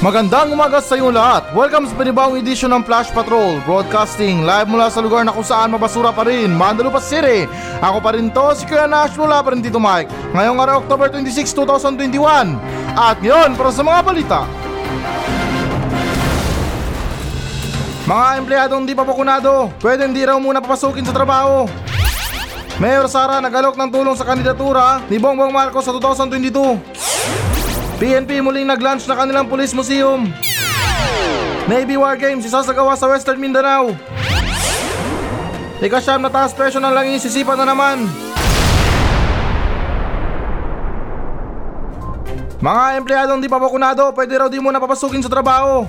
Magandang 0.00 0.48
umaga 0.56 0.80
sa 0.80 0.96
inyo 0.96 1.12
lahat. 1.12 1.52
Welcome 1.52 1.84
sa 1.84 1.92
panibawang 1.92 2.40
edisyon 2.40 2.72
ng 2.72 2.88
Flash 2.88 3.12
Patrol 3.12 3.60
Broadcasting 3.68 4.48
live 4.48 4.64
mula 4.64 4.88
sa 4.88 5.04
lugar 5.04 5.28
na 5.28 5.32
kung 5.36 5.44
saan 5.44 5.68
mabasura 5.68 6.08
pa 6.08 6.24
rin, 6.24 6.56
Mandalupa 6.56 7.04
City. 7.04 7.44
Ako 7.84 8.00
pa 8.00 8.16
rin 8.16 8.32
to, 8.32 8.56
si 8.56 8.64
Kuya 8.64 8.88
Nash 8.88 9.12
mula 9.20 9.44
pa 9.44 9.52
rin 9.52 9.60
dito 9.60 9.76
Mike. 9.76 10.08
Ngayong 10.32 10.56
araw, 10.56 10.76
October 10.88 11.12
26, 11.12 11.52
2021. 11.52 12.16
At 12.96 13.20
ngayon, 13.20 13.52
para 13.60 13.68
sa 13.76 13.84
mga 13.84 14.00
balita. 14.00 14.40
Mga 18.08 18.26
empleyadong 18.40 18.88
di 18.88 18.96
pa 18.96 19.04
bakunado, 19.04 19.68
pwede 19.84 20.08
hindi 20.08 20.24
raw 20.24 20.40
muna 20.40 20.64
papasukin 20.64 21.04
sa 21.04 21.12
trabaho. 21.12 21.68
Mayor 22.80 23.04
Sara 23.12 23.44
nagalok 23.44 23.76
ng 23.76 23.92
tulong 23.92 24.16
sa 24.16 24.24
kandidatura 24.24 25.04
ni 25.12 25.20
Bongbong 25.20 25.52
Marcos 25.52 25.84
sa 25.84 25.92
2022. 25.92 26.99
PNP 28.00 28.40
muling 28.40 28.64
nag-launch 28.64 29.04
na 29.04 29.12
kanilang 29.12 29.44
Police 29.44 29.76
Museum. 29.76 30.24
Navy 31.68 32.00
War 32.00 32.16
Games 32.16 32.48
isasagawa 32.48 32.96
sa 32.96 33.04
Western 33.04 33.36
Mindanao. 33.36 33.92
Ikasyam 35.84 36.24
na 36.24 36.32
taas 36.32 36.56
presyo 36.56 36.80
ng 36.80 36.96
langis 36.96 37.20
sisipan 37.28 37.60
na 37.60 37.68
naman. 37.68 38.08
Mga 42.64 42.84
empleyadong 43.04 43.40
di 43.44 43.52
pa 43.52 43.60
bakunado, 43.60 44.08
pwede 44.16 44.32
raw 44.32 44.48
di 44.48 44.56
mo 44.64 44.72
napapasukin 44.72 45.20
sa 45.20 45.28
trabaho. 45.28 45.84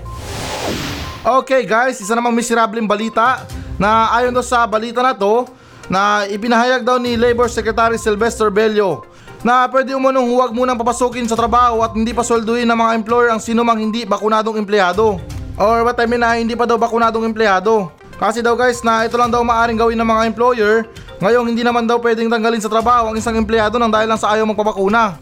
Okay 1.23 1.63
guys, 1.63 1.95
isa 2.03 2.11
namang 2.11 2.35
miserableng 2.35 2.91
balita 2.91 3.47
na 3.79 4.11
ayon 4.19 4.35
daw 4.35 4.43
sa 4.43 4.67
balita 4.67 4.99
na 4.99 5.15
to 5.15 5.47
na 5.87 6.27
ipinahayag 6.27 6.83
daw 6.83 6.99
ni 6.99 7.15
Labor 7.15 7.47
Secretary 7.47 7.95
Sylvester 7.95 8.51
Bello 8.51 9.07
na 9.41 9.65
pwede 9.65 9.97
umunong 9.97 10.27
huwag 10.37 10.51
munang 10.53 10.77
papasukin 10.77 11.25
sa 11.25 11.33
trabaho 11.33 11.81
at 11.81 11.97
hindi 11.97 12.13
pa 12.13 12.21
swelduhin 12.21 12.69
ng 12.69 12.77
mga 12.77 12.91
employer 13.01 13.29
ang 13.33 13.41
sino 13.41 13.65
mang 13.65 13.81
hindi 13.81 14.05
bakunadong 14.05 14.61
empleyado. 14.61 15.17
Or 15.57 15.81
what 15.81 15.97
I 15.97 16.05
mean 16.05 16.21
na 16.21 16.37
hindi 16.37 16.53
pa 16.53 16.69
daw 16.69 16.77
bakunadong 16.77 17.25
empleyado. 17.25 17.89
Kasi 18.21 18.45
daw 18.45 18.53
guys 18.53 18.85
na 18.85 19.09
ito 19.09 19.17
lang 19.17 19.33
daw 19.33 19.41
maaring 19.41 19.81
gawin 19.81 19.97
ng 19.97 20.05
mga 20.05 20.23
employer, 20.29 20.85
ngayong 21.17 21.49
hindi 21.49 21.65
naman 21.65 21.89
daw 21.89 21.97
pwedeng 21.97 22.29
tanggalin 22.29 22.61
sa 22.61 22.69
trabaho 22.69 23.09
ang 23.09 23.17
isang 23.17 23.33
empleyado 23.33 23.81
nang 23.81 23.89
dahil 23.89 24.05
lang 24.05 24.21
sa 24.21 24.37
ayaw 24.37 24.45
magpabakuna. 24.45 25.17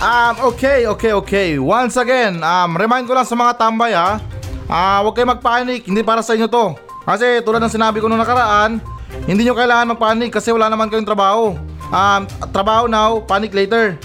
Um, 0.00 0.34
okay, 0.48 0.88
okay, 0.88 1.12
okay. 1.12 1.48
Once 1.60 2.00
again, 2.00 2.40
um, 2.40 2.72
remind 2.80 3.04
ko 3.04 3.12
lang 3.12 3.28
sa 3.28 3.36
mga 3.36 3.60
tambay 3.60 3.92
ha. 3.92 4.16
Ah, 4.64 5.04
huwag 5.04 5.12
kayo 5.12 5.28
magpanik, 5.28 5.84
hindi 5.84 6.00
para 6.00 6.24
sa 6.24 6.32
inyo 6.32 6.48
to. 6.48 6.72
Kasi 7.04 7.44
tulad 7.44 7.60
ng 7.60 7.68
sinabi 7.68 8.00
ko 8.00 8.08
nung 8.08 8.16
nakaraan, 8.16 8.80
hindi 9.28 9.44
nyo 9.44 9.52
kailangan 9.52 9.92
magpanik 9.92 10.32
kasi 10.32 10.48
wala 10.56 10.72
naman 10.72 10.88
kayong 10.88 11.04
trabaho. 11.04 11.52
Um, 11.90 12.22
trabaho 12.54 12.86
now, 12.86 13.18
panic 13.26 13.50
later. 13.50 13.98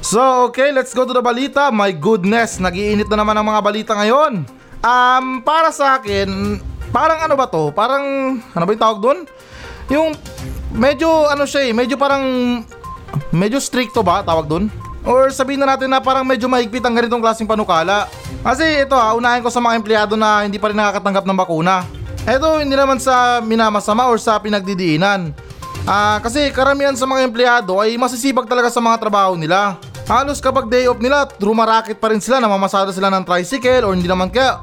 So, 0.00 0.50
okay, 0.50 0.74
let's 0.74 0.90
go 0.90 1.06
to 1.06 1.14
the 1.14 1.22
balita. 1.22 1.70
My 1.70 1.94
goodness, 1.94 2.58
nagiinit 2.58 3.06
na 3.10 3.22
naman 3.22 3.34
ang 3.38 3.46
mga 3.46 3.60
balita 3.62 3.92
ngayon. 3.94 4.42
Um, 4.82 5.24
para 5.42 5.70
sa 5.70 5.98
akin, 5.98 6.58
parang 6.90 7.22
ano 7.26 7.34
ba 7.38 7.46
to? 7.46 7.70
Parang, 7.70 8.02
ano 8.38 8.64
ba 8.66 8.70
yung 8.74 8.82
tawag 8.82 8.98
doon? 9.02 9.18
Yung, 9.90 10.14
medyo, 10.74 11.30
ano 11.30 11.46
siya 11.46 11.66
eh, 11.66 11.72
medyo 11.74 11.94
parang, 11.94 12.22
medyo 13.30 13.58
stricto 13.62 14.02
ba 14.02 14.22
tawag 14.22 14.46
doon? 14.46 14.66
Or 15.06 15.30
sabihin 15.30 15.62
na 15.62 15.74
natin 15.74 15.90
na 15.90 16.02
parang 16.02 16.26
medyo 16.26 16.50
mahigpit 16.50 16.82
ang 16.82 16.94
ganitong 16.94 17.22
klaseng 17.22 17.48
panukala. 17.48 18.10
Kasi 18.42 18.84
ito 18.86 18.94
ha, 18.94 19.14
unahin 19.14 19.42
ko 19.42 19.50
sa 19.50 19.62
mga 19.62 19.78
empleyado 19.78 20.14
na 20.18 20.42
hindi 20.42 20.58
pa 20.58 20.70
rin 20.70 20.78
nakakatanggap 20.78 21.24
ng 21.26 21.38
bakuna. 21.38 21.86
Ito 22.28 22.60
hindi 22.60 22.76
naman 22.76 23.00
sa 23.00 23.40
minamasama 23.40 24.08
or 24.12 24.20
sa 24.20 24.36
pinagdidiinan. 24.36 25.32
Ah, 25.88 26.20
kasi 26.20 26.52
karamihan 26.52 26.92
sa 26.92 27.08
mga 27.08 27.24
empleyado 27.24 27.80
ay 27.80 27.96
masisipag 27.96 28.44
talaga 28.44 28.68
sa 28.68 28.84
mga 28.84 29.00
trabaho 29.00 29.32
nila. 29.32 29.80
Halos 30.04 30.42
kapag 30.42 30.68
day 30.68 30.84
off 30.90 31.00
nila, 31.00 31.24
rumaraket 31.38 31.96
pa 31.96 32.12
rin 32.12 32.20
sila, 32.20 32.42
namamasada 32.42 32.90
sila 32.92 33.08
ng 33.14 33.24
tricycle 33.24 33.86
or 33.86 33.94
hindi 33.96 34.10
naman 34.10 34.28
kaya, 34.28 34.60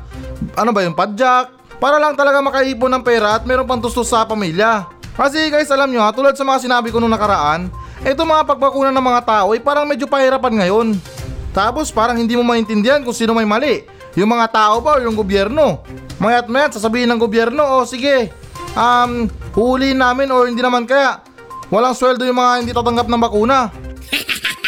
ano 0.53 0.69
ba 0.75 0.83
yung 0.83 0.93
padjak? 0.93 1.49
Para 1.81 1.97
lang 1.97 2.13
talaga 2.13 2.43
makaipon 2.43 2.91
ng 2.93 3.03
pera 3.05 3.39
at 3.39 3.43
meron 3.47 3.65
pang 3.65 3.81
tustos 3.81 4.11
sa 4.11 4.27
pamilya. 4.27 4.91
Kasi 5.17 5.49
guys, 5.49 5.71
alam 5.73 5.89
nyo 5.89 6.05
ha, 6.05 6.13
tulad 6.13 6.37
sa 6.37 6.45
mga 6.45 6.67
sinabi 6.67 6.93
ko 6.93 7.01
nung 7.01 7.13
nakaraan, 7.13 7.73
ito 8.05 8.21
mga 8.21 8.45
pagbakunan 8.45 8.93
ng 8.93 9.05
mga 9.07 9.21
tao 9.25 9.47
ay 9.57 9.61
parang 9.63 9.89
medyo 9.89 10.05
pahirapan 10.05 10.61
ngayon. 10.61 10.87
Tapos 11.57 11.89
parang 11.89 12.13
hindi 12.13 12.37
mo 12.37 12.45
maintindihan 12.45 13.01
kung 13.01 13.17
sino 13.17 13.33
may 13.33 13.47
mali. 13.47 13.81
Yung 14.17 14.33
mga 14.33 14.49
tao 14.49 14.81
ba 14.81 14.97
o 14.97 15.03
yung 15.05 15.13
gobyerno? 15.13 15.85
Mayat 16.17 16.49
mayat 16.49 16.73
sasabihin 16.73 17.05
ng 17.13 17.21
gobyerno, 17.21 17.61
o 17.61 17.73
oh, 17.79 17.85
sige, 17.85 18.33
um, 18.73 19.29
huliin 19.53 20.01
namin 20.01 20.33
o 20.33 20.49
hindi 20.49 20.65
naman 20.65 20.89
kaya. 20.89 21.21
Walang 21.69 21.93
sweldo 21.93 22.25
yung 22.25 22.41
mga 22.41 22.65
hindi 22.65 22.73
tatanggap 22.73 23.05
ng 23.05 23.21
bakuna. 23.21 23.69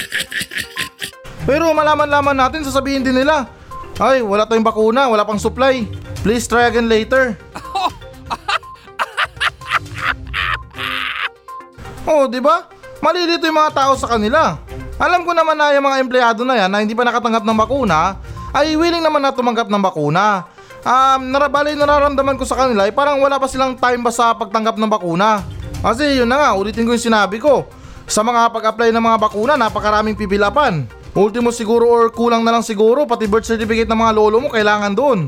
Pero 1.49 1.73
malaman-laman 1.73 2.37
natin, 2.37 2.61
sasabihin 2.61 3.01
din 3.01 3.25
nila, 3.25 3.49
ay, 3.97 4.21
wala 4.21 4.45
tayong 4.45 4.61
bakuna, 4.61 5.09
wala 5.09 5.25
pang 5.25 5.41
supply. 5.41 5.81
Please 6.21 6.45
try 6.45 6.69
again 6.69 6.85
later. 6.85 7.33
oh, 12.05 12.29
di 12.29 12.37
ba? 12.37 12.69
Malilito 13.01 13.49
yung 13.49 13.57
mga 13.57 13.73
tao 13.73 13.97
sa 13.97 14.13
kanila. 14.13 14.61
Alam 15.01 15.25
ko 15.25 15.33
naman 15.33 15.57
na 15.57 15.73
yung 15.73 15.89
mga 15.89 16.05
empleyado 16.05 16.45
na 16.45 16.53
yan 16.59 16.69
na 16.69 16.85
hindi 16.85 16.93
pa 16.93 17.07
nakatanggap 17.07 17.41
ng 17.41 17.57
bakuna, 17.57 18.19
ay 18.53 18.73
willing 18.75 19.03
naman 19.03 19.21
na 19.21 19.33
tumanggap 19.33 19.69
ng 19.69 19.81
bakuna. 19.81 20.49
Um, 20.79 21.29
narabali 21.29 21.75
nararamdaman 21.75 22.39
ko 22.39 22.47
sa 22.47 22.55
kanila 22.55 22.87
ay 22.87 22.95
parang 22.95 23.19
wala 23.19 23.35
pa 23.35 23.51
silang 23.51 23.75
time 23.75 23.99
ba 23.99 24.11
sa 24.15 24.31
pagtanggap 24.31 24.79
ng 24.79 24.89
bakuna. 24.89 25.43
Kasi 25.79 26.19
yun 26.19 26.27
na 26.27 26.39
nga, 26.39 26.49
ulitin 26.55 26.87
ko 26.87 26.95
yung 26.95 27.07
sinabi 27.11 27.39
ko. 27.39 27.67
Sa 28.09 28.25
mga 28.25 28.49
pag-apply 28.49 28.89
ng 28.89 29.03
mga 29.05 29.17
bakuna, 29.21 29.53
napakaraming 29.53 30.17
pipilapan. 30.17 30.87
Ultimo 31.13 31.51
siguro 31.51 31.85
or 31.85 32.09
kulang 32.09 32.41
na 32.41 32.55
lang 32.55 32.65
siguro, 32.65 33.05
pati 33.05 33.27
birth 33.29 33.45
certificate 33.45 33.89
ng 33.89 33.99
mga 33.99 34.15
lolo 34.15 34.37
mo 34.41 34.47
kailangan 34.49 34.93
doon. 34.95 35.19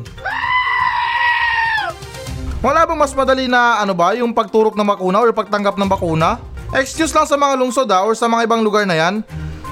Wala 2.61 2.85
bang 2.85 2.99
mas 2.99 3.13
madali 3.17 3.49
na 3.49 3.81
ano 3.81 3.97
ba, 3.97 4.13
yung 4.13 4.37
pagturok 4.37 4.77
ng 4.77 4.85
bakuna 4.85 5.17
or 5.17 5.33
pagtanggap 5.33 5.81
ng 5.81 5.89
bakuna? 5.89 6.37
Excuse 6.71 7.11
lang 7.11 7.25
sa 7.25 7.35
mga 7.35 7.57
lungsod 7.57 7.89
ah, 7.89 8.05
or 8.05 8.13
sa 8.13 8.29
mga 8.29 8.45
ibang 8.47 8.61
lugar 8.61 8.85
na 8.85 8.95
yan. 8.95 9.25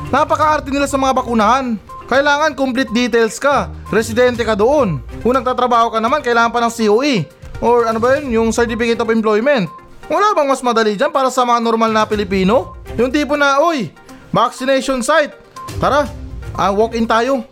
Napakaarte 0.10 0.74
nila 0.74 0.90
sa 0.90 0.98
mga 0.98 1.14
bakunahan. 1.16 1.78
Kailangan 2.10 2.58
complete 2.58 2.90
details 2.90 3.38
ka. 3.38 3.70
Residente 3.94 4.42
ka 4.42 4.58
doon. 4.58 4.98
Kung 5.22 5.38
nagtatrabaho 5.38 5.94
ka 5.94 6.02
naman, 6.02 6.26
kailangan 6.26 6.50
pa 6.50 6.58
ng 6.66 6.74
COE. 6.74 7.30
Or 7.62 7.86
ano 7.86 8.02
ba 8.02 8.18
yun, 8.18 8.34
yung 8.34 8.50
Certificate 8.50 8.98
of 8.98 9.14
Employment. 9.14 9.70
Wala 10.10 10.34
bang 10.34 10.50
mas 10.50 10.66
madali 10.66 10.98
dyan 10.98 11.14
para 11.14 11.30
sa 11.30 11.46
mga 11.46 11.62
normal 11.62 11.94
na 11.94 12.10
Pilipino? 12.10 12.74
Yung 12.98 13.14
tipo 13.14 13.38
na, 13.38 13.62
oy, 13.62 13.94
vaccination 14.34 15.06
site. 15.06 15.38
Tara, 15.78 16.10
ah, 16.58 16.74
walk-in 16.74 17.06
tayo. 17.06 17.46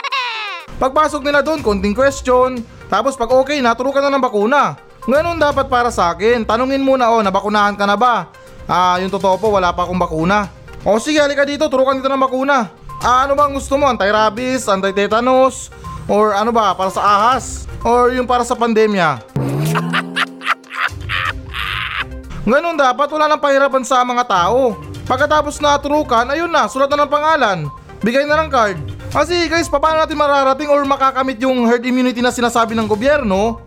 Pagpasok 0.80 1.20
nila 1.20 1.44
doon, 1.44 1.60
konting 1.60 1.92
question. 1.92 2.64
Tapos 2.88 3.20
pag 3.20 3.28
okay 3.36 3.60
na, 3.60 3.76
turo 3.76 3.92
ka 3.92 4.00
na 4.00 4.08
ng 4.08 4.24
bakuna. 4.24 4.80
Ganun 5.04 5.36
dapat 5.36 5.68
para 5.68 5.92
sa 5.92 6.16
akin. 6.16 6.40
Tanungin 6.48 6.80
muna, 6.80 7.12
oh, 7.12 7.20
nabakunahan 7.20 7.76
ka 7.76 7.84
na 7.84 8.00
ba? 8.00 8.32
Ah, 8.64 8.96
yung 8.96 9.12
totoo 9.12 9.36
po, 9.36 9.52
wala 9.52 9.76
pa 9.76 9.84
akong 9.84 10.00
bakuna. 10.00 10.48
O 10.88 10.96
sige, 10.96 11.20
halika 11.20 11.44
dito, 11.44 11.68
turukan 11.68 12.00
dito 12.00 12.08
ng 12.08 12.16
bakuna. 12.16 12.87
Ah, 12.98 13.30
ano 13.30 13.38
bang 13.38 13.54
gusto 13.54 13.78
mo? 13.78 13.86
Anti-rabies, 13.86 14.66
anti-tetanus, 14.66 15.70
or 16.10 16.34
ano 16.34 16.50
ba, 16.50 16.74
para 16.74 16.90
sa 16.90 17.02
ahas? 17.02 17.70
Or 17.86 18.10
yung 18.10 18.26
para 18.26 18.42
sa 18.42 18.58
pandemya? 18.58 19.22
Ganun 22.48 22.74
dapat, 22.74 23.06
wala 23.14 23.30
nang 23.30 23.38
pahirapan 23.38 23.86
sa 23.86 24.02
mga 24.02 24.26
tao. 24.26 24.74
Pagkatapos 25.06 25.62
na 25.62 25.78
turukan, 25.78 26.26
ayun 26.26 26.50
na, 26.50 26.66
sulat 26.66 26.90
na 26.90 27.06
ng 27.06 27.12
pangalan. 27.12 27.70
Bigay 28.02 28.26
na 28.26 28.42
ng 28.42 28.50
card. 28.50 28.82
Kasi 29.14 29.46
guys, 29.46 29.70
paano 29.70 30.02
natin 30.02 30.18
mararating 30.18 30.68
or 30.68 30.82
makakamit 30.84 31.38
yung 31.40 31.64
herd 31.70 31.86
immunity 31.86 32.18
na 32.18 32.34
sinasabi 32.34 32.74
ng 32.76 32.84
gobyerno 32.84 33.62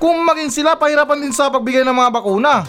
kung 0.00 0.24
maging 0.24 0.48
sila 0.48 0.78
pahirapan 0.78 1.20
din 1.20 1.34
sa 1.34 1.52
pagbigay 1.52 1.82
ng 1.82 1.92
mga 1.92 2.10
bakuna? 2.14 2.64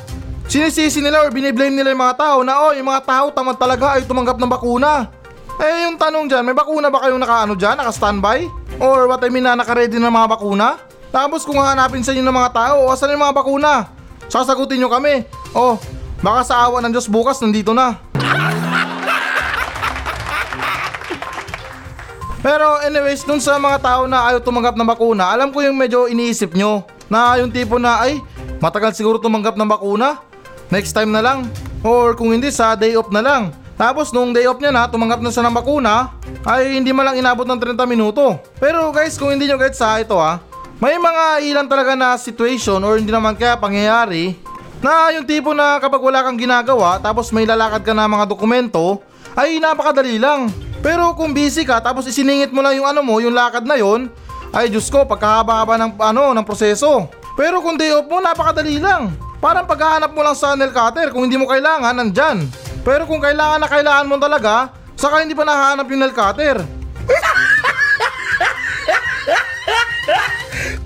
Sinisisi 0.47 1.03
nila 1.03 1.23
or 1.23 1.31
biniblame 1.31 1.75
nila 1.75 1.91
yung 1.91 2.03
mga 2.03 2.17
tao 2.19 2.39
na 2.41 2.67
oh, 2.67 2.71
yung 2.71 2.87
mga 2.87 3.03
tao 3.03 3.25
tamad 3.35 3.59
talaga 3.59 3.99
ay 3.99 4.07
tumanggap 4.07 4.39
ng 4.39 4.47
bakuna. 4.47 5.11
Eh 5.57 5.89
yung 5.89 5.97
tanong 5.97 6.29
dyan, 6.29 6.45
may 6.45 6.53
bakuna 6.53 6.93
ba 6.93 7.01
kayong 7.01 7.17
nakaano 7.17 7.57
dyan, 7.57 7.81
naka-standby? 7.81 8.45
Or 8.77 9.09
what 9.09 9.25
I 9.25 9.29
mean 9.33 9.41
na 9.41 9.57
naka-ready 9.57 9.97
ng 9.97 10.13
mga 10.13 10.37
bakuna? 10.37 10.77
Tapos 11.09 11.41
kung 11.41 11.57
hahanapin 11.57 12.05
sa 12.05 12.13
inyo 12.13 12.21
ng 12.21 12.37
mga 12.37 12.53
tao, 12.53 12.93
asan 12.93 13.17
yung 13.17 13.25
mga 13.25 13.33
bakuna? 13.33 13.89
Sasagutin 14.29 14.77
nyo 14.77 14.93
kami. 14.93 15.25
Oh, 15.57 15.81
baka 16.21 16.45
sa 16.45 16.69
awa 16.69 16.77
ng 16.85 16.93
Diyos 16.93 17.09
bukas 17.09 17.41
nandito 17.41 17.73
na. 17.73 17.97
Pero 22.45 22.77
anyways, 22.85 23.25
dun 23.25 23.41
sa 23.41 23.57
mga 23.57 23.81
tao 23.81 24.05
na 24.05 24.29
ayaw 24.29 24.45
tumanggap 24.45 24.77
ng 24.77 24.85
bakuna, 24.85 25.33
alam 25.33 25.49
ko 25.49 25.65
yung 25.65 25.73
medyo 25.73 26.05
iniisip 26.05 26.53
nyo. 26.53 26.85
Na 27.09 27.33
yung 27.41 27.49
tipo 27.49 27.81
na 27.81 28.05
ay, 28.05 28.21
matagal 28.61 28.93
siguro 28.93 29.17
tumanggap 29.17 29.57
ng 29.57 29.65
bakuna. 29.65 30.21
Next 30.69 30.93
time 30.93 31.09
na 31.09 31.25
lang. 31.25 31.49
Or 31.81 32.13
kung 32.13 32.29
hindi, 32.29 32.53
sa 32.53 32.77
day 32.77 32.93
off 32.93 33.09
na 33.09 33.25
lang. 33.25 33.49
Tapos 33.77 34.09
nung 34.09 34.33
day 34.33 34.49
off 34.49 34.57
niya 34.57 34.73
na, 34.73 34.89
tumanggap 34.89 35.21
na 35.21 35.29
siya 35.29 35.45
ng 35.45 35.53
bakuna, 35.53 36.17
ay 36.41 36.81
hindi 36.81 36.89
man 36.89 37.13
lang 37.13 37.21
inabot 37.21 37.45
ng 37.45 37.77
30 37.77 37.77
minuto. 37.85 38.41
Pero 38.57 38.89
guys, 38.89 39.15
kung 39.21 39.29
hindi 39.29 39.45
nyo 39.45 39.61
gets 39.61 39.77
ha, 39.85 40.01
ito 40.01 40.17
ha, 40.17 40.41
may 40.81 40.97
mga 40.97 41.45
ilan 41.45 41.65
talaga 41.69 41.93
na 41.93 42.17
situation 42.17 42.81
or 42.81 42.97
hindi 42.97 43.13
naman 43.13 43.37
kaya 43.37 43.53
pangyayari 43.57 44.37
na 44.77 45.09
yung 45.13 45.25
tipo 45.25 45.53
na 45.53 45.81
kapag 45.81 45.97
wala 45.97 46.21
kang 46.21 46.37
ginagawa 46.37 47.01
tapos 47.01 47.33
may 47.33 47.49
lalakad 47.49 47.81
ka 47.81 47.97
na 47.97 48.05
mga 48.05 48.29
dokumento 48.29 49.01
ay 49.33 49.61
napakadali 49.61 50.17
lang. 50.21 50.49
Pero 50.81 51.13
kung 51.17 51.33
busy 51.33 51.65
ka 51.65 51.81
tapos 51.81 52.05
isiningit 52.05 52.53
mo 52.53 52.61
lang 52.61 52.77
yung 52.77 52.85
ano 52.85 53.01
mo, 53.01 53.17
yung 53.17 53.33
lakad 53.33 53.65
na 53.65 53.77
yon, 53.77 54.09
ay 54.53 54.69
Diyos 54.73 54.89
ko, 54.89 55.05
pagkahaba-haba 55.05 55.77
ng, 55.77 55.91
ano, 56.01 56.33
ng 56.33 56.45
proseso. 56.45 57.09
Pero 57.37 57.61
kung 57.61 57.77
day 57.77 57.93
off 57.93 58.09
mo, 58.09 58.17
napakadali 58.17 58.81
lang. 58.81 59.13
Parang 59.37 59.69
paghahanap 59.69 60.09
mo 60.13 60.25
lang 60.25 60.33
sa 60.33 60.57
nail 60.57 60.73
cutter, 60.73 61.13
kung 61.13 61.29
hindi 61.29 61.37
mo 61.37 61.45
kailangan, 61.45 61.93
nandyan. 61.93 62.49
Pero 62.87 63.03
kung 63.03 63.19
kailangan 63.19 63.59
na 63.59 63.67
kailangan 63.67 64.07
mo 64.07 64.15
talaga, 64.15 64.71
saka 64.95 65.19
hindi 65.19 65.35
pa 65.35 65.43
nahanap 65.43 65.91
yung 65.91 65.99
nail 65.99 66.15
cutter. 66.15 66.63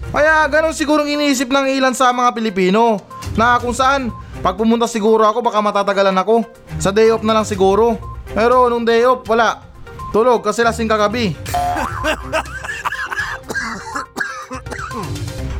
Kaya 0.09 0.49
ganun 0.49 0.73
sigurong 0.73 1.05
iniisip 1.05 1.53
ng 1.53 1.77
ilan 1.77 1.93
sa 1.93 2.09
mga 2.09 2.33
Pilipino 2.33 2.97
na 3.37 3.61
kung 3.61 3.77
saan 3.77 4.09
pag 4.41 4.57
pumunta 4.57 4.89
siguro 4.89 5.29
ako 5.29 5.45
baka 5.45 5.61
matatagalan 5.61 6.17
ako. 6.17 6.41
Sa 6.81 6.89
day 6.89 7.13
off 7.13 7.21
na 7.21 7.37
lang 7.37 7.45
siguro. 7.45 8.01
Pero 8.33 8.65
nung 8.65 8.81
day 8.81 9.05
off 9.05 9.21
wala. 9.29 9.61
Tulog 10.09 10.41
kasi 10.41 10.65
lasing 10.65 10.89
kagabi. 10.89 11.37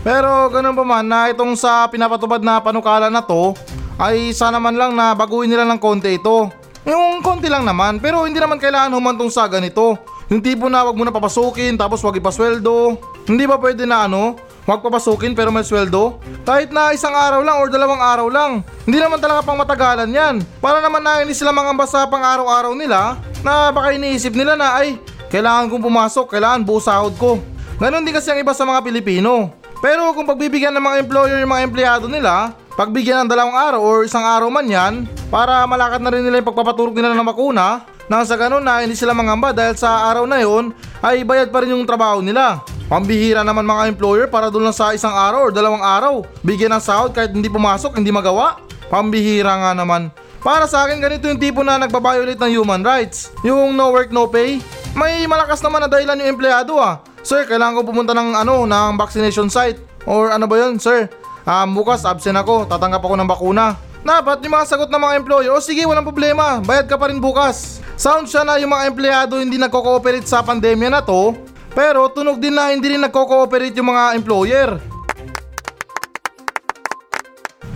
Pero 0.01 0.49
ganun 0.49 0.73
pa 0.73 0.81
man 0.81 1.05
na 1.05 1.29
itong 1.29 1.53
sa 1.53 1.85
pinapatubad 1.85 2.41
na 2.41 2.57
panukala 2.57 3.13
na 3.13 3.21
to 3.21 3.53
ay 4.01 4.33
sana 4.33 4.57
man 4.57 4.73
lang 4.73 4.97
na 4.97 5.13
baguhin 5.13 5.45
nila 5.45 5.61
ng 5.69 5.77
konti 5.77 6.17
ito. 6.17 6.49
Yung 6.89 7.21
konti 7.21 7.45
lang 7.45 7.61
naman 7.61 8.01
pero 8.01 8.25
hindi 8.25 8.41
naman 8.41 8.57
kailangan 8.57 8.89
humantong 8.97 9.29
sa 9.29 9.45
ganito. 9.45 10.01
Yung 10.33 10.41
tipo 10.41 10.65
na 10.65 10.81
wag 10.81 10.97
mo 10.97 11.05
na 11.05 11.13
papasukin 11.13 11.77
tapos 11.77 12.01
wag 12.01 12.17
ipasweldo. 12.17 12.97
Hindi 13.29 13.45
ba 13.45 13.61
pwede 13.61 13.85
na 13.85 14.09
ano? 14.09 14.33
Huwag 14.65 14.81
papasukin 14.81 15.37
pero 15.37 15.53
may 15.53 15.61
sweldo? 15.61 16.17
Kahit 16.45 16.73
na 16.73 16.93
isang 16.93 17.13
araw 17.13 17.45
lang 17.45 17.61
or 17.61 17.69
dalawang 17.69 18.01
araw 18.01 18.27
lang. 18.29 18.51
Hindi 18.85 18.97
naman 18.97 19.21
talaga 19.21 19.45
pang 19.45 19.57
matagalan 19.57 20.09
yan. 20.09 20.41
Para 20.57 20.81
naman 20.81 21.01
na 21.01 21.21
hindi 21.21 21.37
sila 21.37 21.53
mangamba 21.53 21.85
sa 21.85 22.05
pang 22.05 22.21
araw-araw 22.21 22.73
nila 22.73 23.21
na 23.45 23.69
baka 23.69 23.93
iniisip 23.93 24.33
nila 24.33 24.53
na 24.57 24.81
ay 24.81 25.01
kailangan 25.33 25.69
kong 25.69 25.85
pumasok, 25.85 26.25
kailangan 26.37 26.65
buo 26.65 26.81
sahod 26.81 27.13
ko. 27.17 27.41
Ganon 27.81 28.05
din 28.05 28.13
kasi 28.13 28.29
ang 28.29 28.37
iba 28.41 28.53
sa 28.53 28.65
mga 28.65 28.85
Pilipino. 28.85 29.49
Pero 29.81 30.13
kung 30.13 30.29
pagbibigyan 30.29 30.77
ng 30.77 30.85
mga 30.85 30.97
employer 31.03 31.37
yung 31.41 31.51
mga 31.51 31.65
empleyado 31.65 32.05
nila, 32.05 32.53
pagbigyan 32.75 33.25
ng 33.25 33.29
dalawang 33.31 33.57
araw 33.57 33.81
or 33.81 33.97
isang 34.07 34.23
araw 34.23 34.47
man 34.47 34.67
yan, 34.67 34.93
para 35.27 35.63
malakad 35.67 35.99
na 35.99 36.11
rin 36.11 36.23
nila 36.23 36.39
yung 36.39 36.49
pagpapaturok 36.51 36.95
nila 36.95 37.11
ng 37.15 37.27
bakuna, 37.27 37.83
nang 38.11 38.27
sa 38.27 38.35
ganun 38.35 38.63
na 38.63 38.83
hindi 38.83 38.95
sila 38.95 39.15
mangamba 39.15 39.55
dahil 39.55 39.79
sa 39.79 40.11
araw 40.11 40.27
na 40.27 40.43
yon 40.43 40.75
ay 40.99 41.23
bayad 41.23 41.47
pa 41.47 41.63
rin 41.63 41.71
yung 41.71 41.87
trabaho 41.87 42.19
nila. 42.19 42.59
Pambihira 42.91 43.39
naman 43.39 43.63
mga 43.63 43.87
employer 43.87 44.27
para 44.27 44.51
doon 44.51 44.67
lang 44.67 44.75
sa 44.75 44.91
isang 44.91 45.15
araw 45.15 45.47
or 45.47 45.51
dalawang 45.55 45.79
araw. 45.79 46.27
Bigyan 46.43 46.75
ng 46.75 46.83
sahod 46.83 47.15
kahit 47.15 47.31
hindi 47.31 47.47
pumasok, 47.47 47.95
hindi 47.95 48.11
magawa. 48.11 48.59
Pambihira 48.91 49.55
nga 49.55 49.71
naman. 49.71 50.11
Para 50.43 50.67
sa 50.67 50.83
akin 50.83 50.99
ganito 50.99 51.23
yung 51.31 51.39
tipo 51.39 51.63
na 51.63 51.79
nagbabiolate 51.79 52.35
ng 52.35 52.51
human 52.51 52.83
rights. 52.83 53.31
Yung 53.47 53.79
no 53.79 53.95
work 53.95 54.11
no 54.11 54.27
pay. 54.27 54.59
May 54.91 55.23
malakas 55.23 55.63
naman 55.63 55.79
na 55.79 55.87
dahilan 55.87 56.19
yung 56.19 56.35
empleyado 56.35 56.75
ah. 56.83 56.99
Sir, 57.23 57.47
kailangan 57.47 57.79
ko 57.79 57.95
pumunta 57.95 58.11
ng 58.11 58.35
ano, 58.35 58.67
ng 58.67 58.99
vaccination 58.99 59.47
site. 59.47 59.79
Or 60.03 60.33
ano 60.33 60.49
ba 60.49 60.59
yun, 60.59 60.81
sir? 60.81 61.07
Ah, 61.41 61.65
bukas 61.65 62.05
absent 62.05 62.37
ako, 62.37 62.69
tatanggap 62.69 63.01
ako 63.01 63.15
ng 63.17 63.29
bakuna. 63.29 63.65
Dapat 64.01 64.41
yung 64.45 64.53
mga 64.57 64.65
sagot 64.69 64.89
ng 64.89 65.01
mga 65.01 65.17
employer, 65.21 65.51
o 65.53 65.61
sige, 65.61 65.85
walang 65.85 66.05
problema, 66.05 66.61
bayad 66.61 66.89
ka 66.89 66.97
pa 66.97 67.09
rin 67.09 67.21
bukas. 67.21 67.81
Sound 67.97 68.29
siya 68.29 68.41
na 68.41 68.57
yung 68.57 68.73
mga 68.73 68.89
empleyado 68.89 69.37
hindi 69.37 69.61
nagko-cooperate 69.61 70.25
sa 70.25 70.41
pandemya 70.41 70.89
na 70.89 71.01
to, 71.05 71.37
pero 71.73 72.09
tunog 72.09 72.41
din 72.41 72.53
na 72.53 72.73
hindi 72.73 72.97
rin 72.97 73.01
nagko-cooperate 73.01 73.77
yung 73.77 73.93
mga 73.93 74.03
employer. 74.17 74.69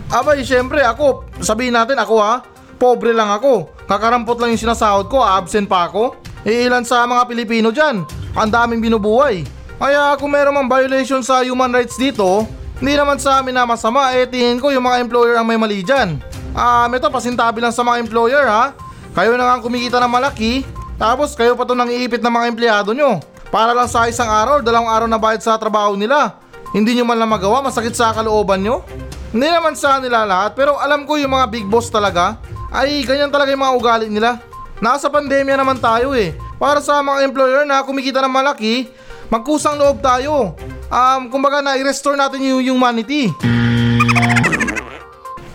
Abay, 0.09 0.45
syempre 0.45 0.81
ako, 0.85 1.25
sabihin 1.41 1.77
natin 1.77 1.97
ako 1.97 2.21
ha, 2.21 2.41
pobre 2.77 3.13
lang 3.13 3.29
ako. 3.33 3.69
Kakarampot 3.85 4.41
lang 4.41 4.53
yung 4.53 4.61
sinasahod 4.61 5.09
ko, 5.09 5.21
absent 5.21 5.69
pa 5.69 5.89
ako. 5.89 6.17
E 6.45 6.69
ilan 6.69 6.85
sa 6.85 7.05
mga 7.05 7.25
Pilipino 7.25 7.69
dyan, 7.73 8.05
ang 8.37 8.49
daming 8.49 8.81
binubuhay. 8.81 9.45
Kaya 9.77 10.13
kung 10.17 10.33
meron 10.33 10.57
mang 10.57 10.69
violation 10.69 11.21
sa 11.21 11.41
human 11.41 11.73
rights 11.73 11.97
dito, 11.97 12.45
hindi 12.79 12.93
naman 12.99 13.15
sa 13.15 13.39
amin 13.39 13.55
na 13.55 13.63
masama, 13.63 14.11
eh 14.11 14.27
tingin 14.27 14.59
ko 14.59 14.67
yung 14.67 14.83
mga 14.83 14.99
employer 15.07 15.35
ang 15.39 15.47
may 15.47 15.55
mali 15.55 15.79
dyan. 15.79 16.19
Ah, 16.51 16.87
um, 16.87 16.91
ito 16.91 17.07
pasintabi 17.07 17.63
lang 17.63 17.71
sa 17.71 17.83
mga 17.83 18.03
employer 18.03 18.43
ha. 18.47 18.75
Kayo 19.15 19.35
na 19.39 19.47
nga 19.47 19.53
ang 19.59 19.63
kumikita 19.63 19.99
ng 20.03 20.11
malaki, 20.11 20.67
tapos 20.99 21.35
kayo 21.35 21.55
pa 21.55 21.63
to 21.63 21.71
nang 21.71 21.87
iipit 21.87 22.19
ng 22.19 22.31
mga 22.31 22.45
empleyado 22.51 22.91
nyo. 22.91 23.19
Para 23.47 23.71
lang 23.71 23.87
sa 23.87 24.07
isang 24.11 24.27
araw, 24.27 24.59
dalawang 24.59 24.91
araw 24.91 25.07
na 25.07 25.15
bayad 25.15 25.39
sa 25.39 25.55
trabaho 25.55 25.95
nila. 25.95 26.35
Hindi 26.75 26.99
nyo 26.99 27.07
man 27.07 27.15
lang 27.15 27.31
magawa, 27.31 27.63
masakit 27.63 27.95
sa 27.95 28.11
kalooban 28.11 28.59
nyo. 28.59 28.83
Hindi 29.31 29.47
naman 29.47 29.79
sa 29.79 29.99
nila 30.03 30.27
lahat, 30.27 30.55
pero 30.59 30.75
alam 30.75 31.07
ko 31.07 31.15
yung 31.15 31.31
mga 31.31 31.47
big 31.47 31.67
boss 31.67 31.87
talaga, 31.87 32.35
ay 32.75 33.07
ganyan 33.07 33.31
talaga 33.31 33.55
yung 33.55 33.63
mga 33.63 33.75
ugali 33.79 34.07
nila. 34.11 34.43
Nasa 34.83 35.07
pandemya 35.07 35.55
naman 35.55 35.79
tayo 35.79 36.11
eh. 36.11 36.35
Para 36.59 36.83
sa 36.83 36.99
mga 36.99 37.23
employer 37.23 37.63
na 37.63 37.83
kumikita 37.83 38.19
ng 38.19 38.31
malaki, 38.31 38.91
magkusang 39.31 39.79
loob 39.79 40.03
tayo. 40.03 40.59
Um, 40.89 41.33
kumbaga 41.33 41.65
na 41.65 41.77
i-restore 41.77 42.17
natin 42.17 42.45
yung 42.45 42.61
humanity. 42.61 43.33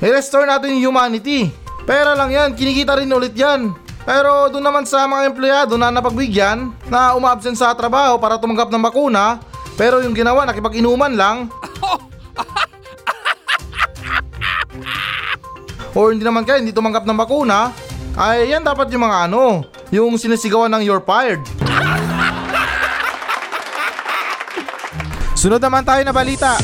I-restore 0.01 0.49
natin 0.49 0.75
yung 0.77 0.91
humanity. 0.91 1.53
Pera 1.87 2.15
lang 2.17 2.31
yan, 2.33 2.57
kinikita 2.57 2.99
rin 2.99 3.11
ulit 3.11 3.35
yan. 3.37 3.73
Pero 4.05 4.49
doon 4.49 4.65
naman 4.65 4.85
sa 4.89 5.05
mga 5.05 5.29
empleyado 5.29 5.77
na 5.77 5.93
napagbigyan 5.93 6.73
na 6.89 7.15
umabsent 7.15 7.55
sa 7.55 7.77
trabaho 7.77 8.17
para 8.17 8.41
tumanggap 8.41 8.73
ng 8.73 8.83
bakuna, 8.83 9.39
pero 9.77 10.01
yung 10.01 10.17
ginawa 10.17 10.49
nakipag-inuman 10.49 11.13
lang, 11.15 11.37
or 15.95 16.17
hindi 16.17 16.25
naman 16.25 16.49
kayo 16.49 16.59
hindi 16.65 16.73
tumanggap 16.73 17.05
ng 17.05 17.19
bakuna, 17.19 17.77
ay 18.17 18.51
yan 18.51 18.65
dapat 18.65 18.89
yung 18.91 19.05
mga 19.05 19.31
ano, 19.31 19.69
yung 19.93 20.17
sinisigawan 20.17 20.73
ng 20.75 20.83
you're 20.83 21.05
fired. 21.05 21.45
Sunod 25.41 25.57
naman 25.57 25.81
tayo 25.81 26.05
na 26.05 26.13
balita. 26.13 26.61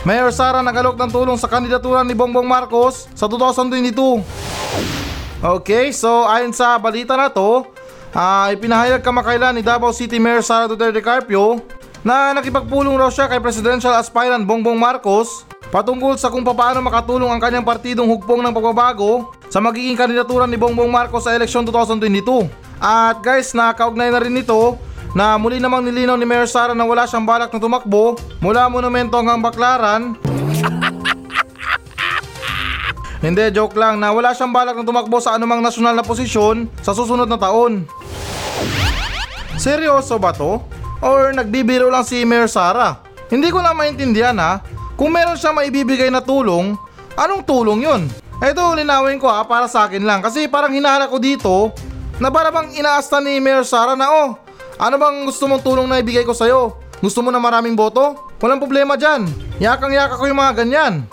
Mayor 0.00 0.32
Sara 0.32 0.64
nagalok 0.64 0.96
ng 0.96 1.12
tulong 1.12 1.36
sa 1.36 1.44
kandidatura 1.44 2.00
ni 2.00 2.16
Bongbong 2.16 2.48
Marcos 2.48 3.04
sa 3.12 3.28
2022. 3.28 4.24
Okay, 5.44 5.92
so 5.92 6.24
ayon 6.24 6.56
sa 6.56 6.80
balita 6.80 7.20
na 7.20 7.28
to, 7.28 7.68
uh, 8.16 8.48
ipinahayag 8.48 9.04
kamakailan 9.04 9.52
ni 9.52 9.60
Davao 9.60 9.92
City 9.92 10.16
Mayor 10.16 10.40
Sara 10.40 10.64
Duterte 10.72 11.04
Carpio 11.04 11.60
na 12.00 12.32
nakipagpulong 12.32 12.96
raw 12.96 13.12
siya 13.12 13.28
kay 13.28 13.44
presidential 13.44 13.92
aspirant 13.92 14.48
Bongbong 14.48 14.80
Marcos 14.80 15.44
patungkol 15.68 16.16
sa 16.16 16.32
kung 16.32 16.48
paano 16.48 16.80
makatulong 16.80 17.28
ang 17.28 17.44
kanyang 17.44 17.68
partidong 17.68 18.08
hugpong 18.08 18.40
ng 18.40 18.56
pagbabago 18.56 19.36
sa 19.52 19.60
magiging 19.60 20.00
kandidatura 20.00 20.48
ni 20.48 20.56
Bongbong 20.56 20.88
Marcos 20.88 21.28
sa 21.28 21.36
eleksyon 21.36 21.60
2022. 21.68 22.48
At 22.80 23.20
guys, 23.20 23.52
nakaugnay 23.52 24.08
na 24.08 24.24
rin 24.24 24.32
nito 24.32 24.80
na 25.10 25.34
muli 25.34 25.58
namang 25.58 25.82
nilinaw 25.82 26.14
ni 26.14 26.26
Mayor 26.26 26.46
Sara 26.46 26.74
na 26.74 26.86
wala 26.86 27.06
siyang 27.06 27.26
balak 27.26 27.50
na 27.50 27.58
tumakbo 27.58 28.14
mula 28.38 28.70
monumento 28.70 29.18
hanggang 29.18 29.42
baklaran. 29.42 30.14
Hindi, 33.24 33.52
joke 33.52 33.76
lang 33.76 34.00
na 34.00 34.14
wala 34.14 34.32
siyang 34.32 34.54
balak 34.54 34.78
na 34.78 34.86
tumakbo 34.86 35.18
sa 35.18 35.36
anumang 35.36 35.60
nasyonal 35.60 35.98
na 35.98 36.06
posisyon 36.06 36.70
sa 36.80 36.94
susunod 36.94 37.26
na 37.26 37.36
taon. 37.36 37.84
Seryoso 39.60 40.16
ba 40.16 40.32
to? 40.32 40.62
Or 41.04 41.36
nagbibiro 41.36 41.92
lang 41.92 42.06
si 42.06 42.24
Mayor 42.24 42.48
Sara? 42.48 42.96
Hindi 43.28 43.52
ko 43.52 43.60
lang 43.60 43.76
maintindihan 43.76 44.36
ha. 44.40 44.64
Kung 44.96 45.12
meron 45.12 45.36
siyang 45.36 45.56
maibibigay 45.56 46.08
na 46.08 46.24
tulong, 46.24 46.76
anong 47.16 47.44
tulong 47.44 47.84
yun? 47.84 48.08
Ito 48.40 48.72
linawin 48.72 49.20
ko 49.20 49.28
ha 49.28 49.44
para 49.44 49.68
sa 49.68 49.84
akin 49.84 50.00
lang 50.00 50.24
kasi 50.24 50.48
parang 50.48 50.72
hinahanap 50.72 51.12
ko 51.12 51.20
dito 51.20 51.76
na 52.16 52.32
para 52.32 52.48
bang 52.48 52.72
inaasta 52.72 53.20
ni 53.20 53.36
Mayor 53.36 53.68
Sara 53.68 53.92
na 53.92 54.08
oh 54.08 54.49
ano 54.80 54.96
bang 54.96 55.28
gusto 55.28 55.44
mong 55.44 55.60
tulong 55.60 55.84
na 55.84 56.00
ibigay 56.00 56.24
ko 56.24 56.32
sa'yo? 56.32 56.72
Gusto 57.04 57.20
mo 57.20 57.28
na 57.28 57.36
maraming 57.36 57.76
boto? 57.76 58.16
Walang 58.40 58.64
problema 58.64 58.96
dyan. 58.96 59.28
Yakang-yaka 59.60 60.16
ko 60.16 60.24
yung 60.24 60.40
mga 60.40 60.64
ganyan. 60.64 61.04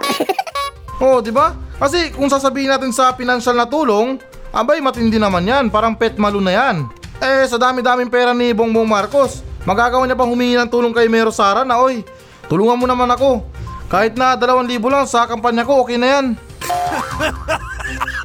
oh, 1.00 1.24
di 1.24 1.32
ba? 1.32 1.56
Kasi 1.80 2.12
kung 2.12 2.28
sasabihin 2.28 2.68
natin 2.68 2.92
sa 2.92 3.16
financial 3.16 3.56
na 3.56 3.64
tulong, 3.64 4.20
abay 4.52 4.76
matindi 4.84 5.16
naman 5.16 5.48
yan. 5.48 5.72
Parang 5.72 5.96
pet 5.96 6.20
malu 6.20 6.44
na 6.44 6.52
yan. 6.52 6.76
Eh, 7.24 7.48
sa 7.48 7.56
dami-daming 7.56 8.12
pera 8.12 8.36
ni 8.36 8.52
Bongbong 8.52 8.88
Marcos, 8.88 9.40
magagawa 9.64 10.04
niya 10.04 10.20
pang 10.20 10.28
humingi 10.28 10.60
ng 10.60 10.68
tulong 10.68 10.92
kay 10.92 11.08
Mero 11.08 11.32
Sara 11.32 11.64
na, 11.64 11.80
oy, 11.80 12.04
tulungan 12.52 12.76
mo 12.76 12.84
naman 12.84 13.08
ako. 13.08 13.40
Kahit 13.88 14.20
na 14.20 14.36
2,000 14.36 14.68
lang 14.84 15.08
sa 15.08 15.24
kampanya 15.24 15.64
ko, 15.64 15.80
okay 15.80 15.96
na 15.96 16.08
yan. 16.12 16.26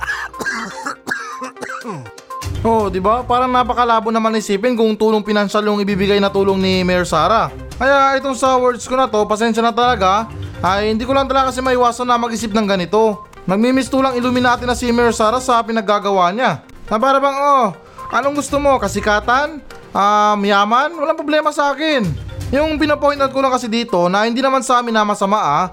Oh, 2.70 2.90
di 2.90 2.98
ba? 2.98 3.22
Parang 3.22 3.54
napakalabo 3.54 4.10
naman 4.10 4.42
isipin 4.42 4.74
kung 4.74 4.98
tulong 4.98 5.22
pinansyal 5.22 5.62
yung 5.70 5.78
ibibigay 5.78 6.18
na 6.18 6.34
tulong 6.34 6.58
ni 6.58 6.82
Mayor 6.82 7.06
Sara. 7.06 7.54
Kaya 7.78 8.18
itong 8.18 8.34
sa 8.34 8.58
words 8.58 8.90
ko 8.90 8.98
na 8.98 9.06
to, 9.06 9.22
pasensya 9.30 9.62
na 9.62 9.70
talaga, 9.70 10.26
ay 10.66 10.90
hindi 10.90 11.06
ko 11.06 11.14
lang 11.14 11.30
talaga 11.30 11.54
kasi 11.54 11.62
maiwasan 11.62 12.10
na 12.10 12.18
mag-isip 12.18 12.50
ng 12.50 12.66
ganito. 12.66 13.22
Nagmimisto 13.46 14.02
lang 14.02 14.18
Illuminati 14.18 14.66
na 14.66 14.74
si 14.74 14.90
Mayor 14.90 15.14
Sara 15.14 15.38
sa 15.38 15.62
pinaggagawa 15.62 16.34
niya. 16.34 16.66
Na 16.90 16.98
para 16.98 17.22
bang, 17.22 17.38
oh, 17.38 17.78
anong 18.10 18.42
gusto 18.42 18.58
mo? 18.58 18.82
Kasikatan? 18.82 19.62
Um, 19.94 20.40
yaman? 20.42 20.90
Walang 20.98 21.22
problema 21.22 21.54
sa 21.54 21.70
akin. 21.70 22.02
Yung 22.50 22.82
pinapoint 22.82 23.22
out 23.22 23.30
ko 23.30 23.46
lang 23.46 23.54
kasi 23.54 23.70
dito 23.70 24.10
na 24.10 24.26
hindi 24.26 24.42
naman 24.42 24.66
sa 24.66 24.82
amin 24.82 24.94
na 24.94 25.06
masama 25.06 25.38
ah, 25.38 25.66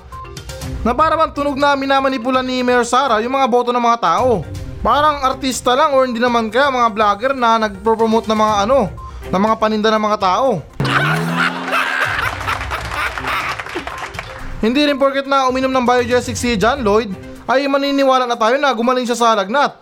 na 0.85 0.93
para 0.93 1.17
bang 1.17 1.33
tunog 1.33 1.57
na 1.57 1.73
minamanipulan 1.73 2.45
ni 2.45 2.61
Mayor 2.61 2.85
Sara 2.85 3.25
yung 3.25 3.33
mga 3.33 3.49
boto 3.49 3.73
ng 3.73 3.81
mga 3.81 3.99
tao. 4.05 4.45
Parang 4.83 5.23
artista 5.23 5.79
lang 5.79 5.95
or 5.95 6.11
hindi 6.11 6.19
naman 6.19 6.51
kaya 6.51 6.67
mga 6.67 6.91
vlogger 6.91 7.33
na 7.39 7.55
nagpo-promote 7.55 8.27
ng 8.27 8.35
mga 8.35 8.55
ano, 8.67 8.91
ng 9.31 9.43
mga 9.47 9.57
paninda 9.63 9.95
ng 9.95 10.03
mga 10.03 10.19
tao. 10.19 10.59
Hindi 14.63 14.87
rin 14.87 14.95
porket 14.95 15.27
na 15.27 15.51
uminom 15.51 15.75
ng 15.75 15.83
biogesic 15.83 16.39
si 16.39 16.55
John 16.55 16.87
Lloyd 16.87 17.11
ay 17.51 17.67
maniniwala 17.67 18.31
na 18.31 18.39
tayo 18.39 18.55
na 18.63 18.71
gumaling 18.71 19.03
siya 19.03 19.19
sa 19.19 19.35
lagnat. 19.35 19.75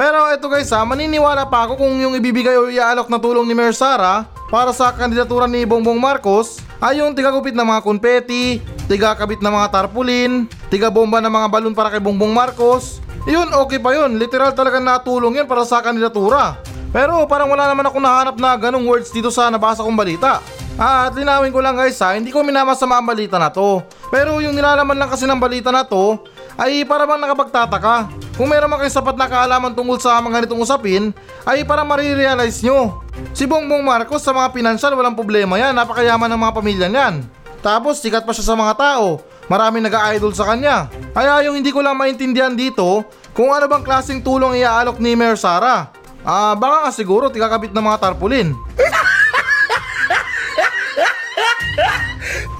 Pero 0.00 0.32
eto 0.32 0.48
guys 0.48 0.72
ha, 0.72 0.80
maniniwala 0.80 1.44
pa 1.44 1.68
ako 1.68 1.76
kung 1.76 1.92
yung 2.00 2.16
ibibigay 2.16 2.56
o 2.56 2.72
iaalok 2.72 3.12
na 3.12 3.20
tulong 3.20 3.44
ni 3.44 3.52
Mayor 3.52 3.76
Sara 3.76 4.24
para 4.48 4.72
sa 4.72 4.88
kandidatura 4.96 5.44
ni 5.44 5.68
Bongbong 5.68 6.00
Marcos 6.00 6.56
ay 6.80 7.04
yung 7.04 7.12
tigagupit 7.12 7.52
ng 7.52 7.68
mga 7.68 7.84
konpeti, 7.84 8.64
tigakabit 8.88 9.44
ng 9.44 9.52
mga 9.52 9.68
tarpulin, 9.68 10.48
tigabomba 10.72 11.20
ng 11.20 11.28
mga 11.28 11.48
balon 11.52 11.76
para 11.76 11.92
kay 11.92 12.00
Bongbong 12.00 12.32
Marcos. 12.32 13.04
Yun, 13.28 13.52
okay 13.52 13.76
pa 13.76 13.92
yun. 13.92 14.16
Literal 14.16 14.56
talaga 14.56 14.80
natulong 14.80 15.36
yan 15.36 15.44
para 15.44 15.68
sa 15.68 15.84
kandidatura. 15.84 16.56
Pero 16.96 17.20
parang 17.28 17.52
wala 17.52 17.68
naman 17.68 17.84
ako 17.84 18.00
nahanap 18.00 18.40
na 18.40 18.56
ganong 18.56 18.88
words 18.88 19.12
dito 19.12 19.28
sa 19.28 19.52
nabasa 19.52 19.84
kong 19.84 20.00
balita. 20.00 20.40
Ah, 20.80 21.12
at 21.12 21.14
linawin 21.14 21.52
ko 21.52 21.60
lang 21.60 21.76
guys 21.76 22.00
ha, 22.00 22.16
hindi 22.16 22.32
ko 22.32 22.40
minamasama 22.40 22.96
ang 22.96 23.04
balita 23.04 23.36
na 23.36 23.52
to. 23.52 23.84
Pero 24.08 24.40
yung 24.40 24.56
nilalaman 24.56 24.96
lang 24.96 25.12
kasi 25.12 25.28
ng 25.28 25.36
balita 25.36 25.68
na 25.68 25.84
to, 25.84 26.24
ay 26.60 26.84
para 26.84 27.08
bang 27.08 27.24
nakapagtataka. 27.24 28.12
Kung 28.36 28.52
meron 28.52 28.68
man 28.68 28.84
kayong 28.84 29.00
sapat 29.00 29.16
na 29.16 29.24
kaalaman 29.24 29.72
tungkol 29.72 29.96
sa 29.96 30.20
mga 30.20 30.44
ganitong 30.44 30.60
usapin, 30.60 31.16
ay 31.48 31.64
parang 31.64 31.88
marirealize 31.88 32.60
nyo. 32.60 33.00
Si 33.32 33.48
Bongbong 33.48 33.80
Marcos 33.80 34.20
sa 34.20 34.36
mga 34.36 34.52
pinansyal 34.52 34.92
walang 34.92 35.16
problema 35.16 35.56
yan, 35.56 35.72
napakayaman 35.72 36.28
ng 36.28 36.40
mga 36.40 36.52
pamilya 36.52 36.88
niyan. 36.92 37.24
Tapos 37.64 38.00
sikat 38.00 38.28
pa 38.28 38.32
siya 38.36 38.52
sa 38.52 38.56
mga 38.56 38.76
tao, 38.76 39.24
maraming 39.48 39.84
nag-idol 39.88 40.36
sa 40.36 40.52
kanya. 40.52 40.92
Kaya 41.16 41.48
yung 41.48 41.56
hindi 41.56 41.72
ko 41.72 41.80
lang 41.80 41.96
maintindihan 41.96 42.52
dito, 42.52 43.08
kung 43.32 43.52
ano 43.52 43.64
bang 43.64 43.84
klaseng 43.84 44.20
tulong 44.20 44.60
iaalok 44.60 45.00
ni 45.00 45.16
Mayor 45.16 45.40
Sara. 45.40 45.92
Ah, 46.20 46.52
baka 46.52 46.84
nga 46.84 46.92
siguro 46.92 47.32
tigakabit 47.32 47.72
ng 47.72 47.84
mga 47.84 48.00
tarpulin. 48.04 48.52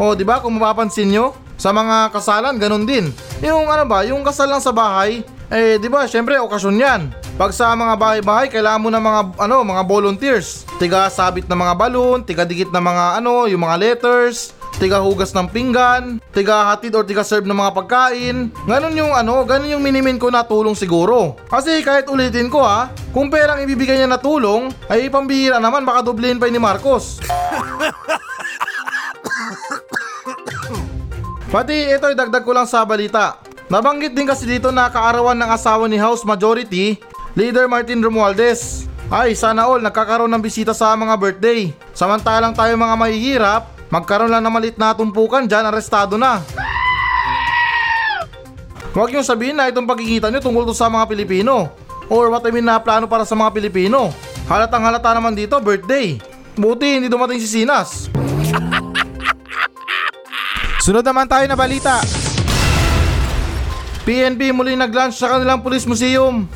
Oh, 0.01 0.17
di 0.17 0.25
ba 0.25 0.41
kung 0.41 0.57
mapapansin 0.57 1.13
nyo? 1.13 1.37
Sa 1.61 1.77
mga 1.77 2.09
kasalan, 2.09 2.57
ganun 2.57 2.89
din. 2.89 3.13
Yung 3.41 3.73
ano 3.73 3.89
ba, 3.89 4.05
yung 4.05 4.21
kasal 4.21 4.53
lang 4.53 4.61
sa 4.61 4.69
bahay, 4.69 5.25
eh 5.49 5.81
di 5.81 5.89
ba, 5.89 6.05
syempre 6.05 6.37
okasyon 6.37 6.77
yan. 6.77 7.01
Pag 7.41 7.57
sa 7.57 7.73
mga 7.73 7.97
bahay-bahay, 7.97 8.53
kailangan 8.53 8.85
mo 8.85 8.89
ng 8.93 9.01
mga 9.01 9.21
ano, 9.41 9.57
mga 9.65 9.83
volunteers. 9.89 10.69
Tiga 10.77 11.09
sabit 11.09 11.49
ng 11.49 11.57
mga 11.57 11.73
balon, 11.73 12.21
tiga 12.21 12.45
dikit 12.45 12.69
ng 12.69 12.85
mga 12.85 13.05
ano, 13.17 13.49
yung 13.49 13.65
mga 13.65 13.81
letters, 13.81 14.53
tiga 14.77 15.01
hugas 15.01 15.33
ng 15.33 15.49
pinggan, 15.49 16.21
tiga 16.37 16.69
hatid 16.69 16.93
or 16.93 17.01
tiga 17.01 17.25
serve 17.25 17.49
ng 17.49 17.57
mga 17.57 17.73
pagkain. 17.81 18.53
Ganun 18.69 18.93
yung 18.93 19.17
ano, 19.17 19.41
ganun 19.49 19.73
yung 19.73 19.81
minimin 19.81 20.21
ko 20.21 20.29
na 20.29 20.45
tulong 20.45 20.77
siguro. 20.77 21.41
Kasi 21.49 21.81
kahit 21.81 22.13
ulitin 22.13 22.53
ko 22.53 22.61
ha, 22.61 22.93
kung 23.17 23.33
perang 23.33 23.65
ibibigay 23.65 23.97
niya 23.97 24.09
na 24.09 24.21
tulong, 24.21 24.69
ay 24.93 25.09
pambihira 25.09 25.57
naman 25.57 25.89
baka 25.89 26.05
doblehin 26.05 26.37
pa 26.37 26.45
ni 26.53 26.61
Marcos. 26.61 27.25
Pati 31.51 31.91
ito 31.91 32.07
idagdag 32.07 32.47
ko 32.47 32.55
lang 32.55 32.63
sa 32.63 32.87
balita. 32.87 33.35
Nabanggit 33.67 34.15
din 34.15 34.23
kasi 34.23 34.47
dito 34.47 34.71
na 34.71 34.87
kaarawan 34.87 35.35
ng 35.35 35.51
asawa 35.51 35.91
ni 35.91 35.99
House 35.99 36.23
Majority, 36.23 36.95
Leader 37.35 37.67
Martin 37.67 37.99
Romualdez. 37.99 38.87
Ay, 39.11 39.35
sana 39.35 39.67
all 39.67 39.83
nagkakaroon 39.83 40.31
ng 40.31 40.39
bisita 40.39 40.71
sa 40.71 40.95
mga 40.95 41.19
birthday. 41.19 41.75
Samantalang 41.91 42.55
tayo 42.55 42.71
mga 42.79 42.95
mahihirap, 42.95 43.63
magkaroon 43.91 44.31
lang 44.31 44.47
ng 44.47 44.55
malit 44.55 44.79
na 44.79 44.95
tumpukan 44.95 45.43
dyan, 45.43 45.67
arestado 45.67 46.15
na. 46.15 46.39
Huwag 48.95 49.11
yung 49.11 49.27
sabihin 49.27 49.59
na 49.59 49.67
itong 49.67 49.91
pagkikita 49.91 50.31
nyo 50.31 50.39
tungkol 50.39 50.71
to 50.71 50.75
sa 50.75 50.87
mga 50.87 51.11
Pilipino. 51.11 51.75
Or 52.07 52.31
what 52.31 52.47
I 52.47 52.55
mean 52.55 52.67
na 52.67 52.79
plano 52.79 53.11
para 53.11 53.27
sa 53.27 53.35
mga 53.35 53.51
Pilipino. 53.51 54.15
Halatang 54.47 54.87
halata 54.87 55.11
naman 55.15 55.35
dito, 55.35 55.59
birthday. 55.59 56.19
Buti 56.55 56.99
hindi 56.99 57.11
dumating 57.11 57.43
si 57.43 57.47
Sinas. 57.47 58.10
Sunod 60.81 61.05
naman 61.05 61.29
tayo 61.29 61.45
na 61.45 61.53
balita. 61.53 62.01
PNP 64.09 64.49
muli 64.57 64.73
nag-launch 64.81 65.21
sa 65.21 65.29
kanilang 65.37 65.61
police 65.61 65.85
museum. 65.85 66.49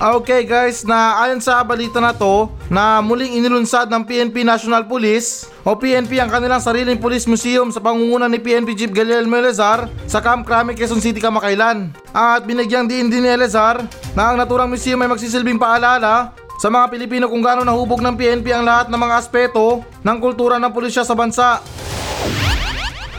Okay 0.00 0.48
guys, 0.48 0.88
na 0.88 1.20
ayon 1.20 1.36
sa 1.36 1.60
balita 1.60 2.00
na 2.00 2.16
to, 2.16 2.48
na 2.72 3.04
muling 3.04 3.36
inilunsad 3.36 3.92
ng 3.92 4.08
PNP 4.08 4.40
National 4.40 4.88
Police 4.88 5.52
o 5.68 5.76
PNP 5.76 6.16
ang 6.16 6.32
kanilang 6.32 6.64
sariling 6.64 6.96
police 6.96 7.28
museum 7.28 7.68
sa 7.68 7.78
pangunguna 7.78 8.24
ni 8.24 8.40
PNP 8.40 8.72
Chief 8.72 8.92
Guillermo 8.92 9.36
Elezar 9.36 9.84
sa 10.08 10.24
Camp 10.24 10.48
Crame, 10.48 10.72
Quezon 10.72 11.04
City, 11.04 11.20
Kamakailan. 11.20 11.92
At 12.10 12.48
binigyang 12.48 12.88
diin 12.88 13.12
din 13.12 13.28
ni 13.28 13.30
Elezar 13.30 13.84
na 14.16 14.32
ang 14.32 14.40
naturang 14.40 14.72
museum 14.72 14.98
ay 15.04 15.12
magsisilbing 15.12 15.60
paalala 15.60 16.32
sa 16.56 16.72
mga 16.72 16.88
Pilipino 16.88 17.28
kung 17.28 17.44
gaano 17.44 17.68
nahubog 17.68 18.00
ng 18.00 18.16
PNP 18.16 18.48
ang 18.48 18.64
lahat 18.64 18.88
ng 18.88 18.96
mga 18.96 19.14
aspeto 19.20 19.84
ng 20.00 20.16
kultura 20.24 20.56
ng 20.56 20.72
pulisya 20.72 21.04
sa 21.04 21.12
bansa. 21.12 21.60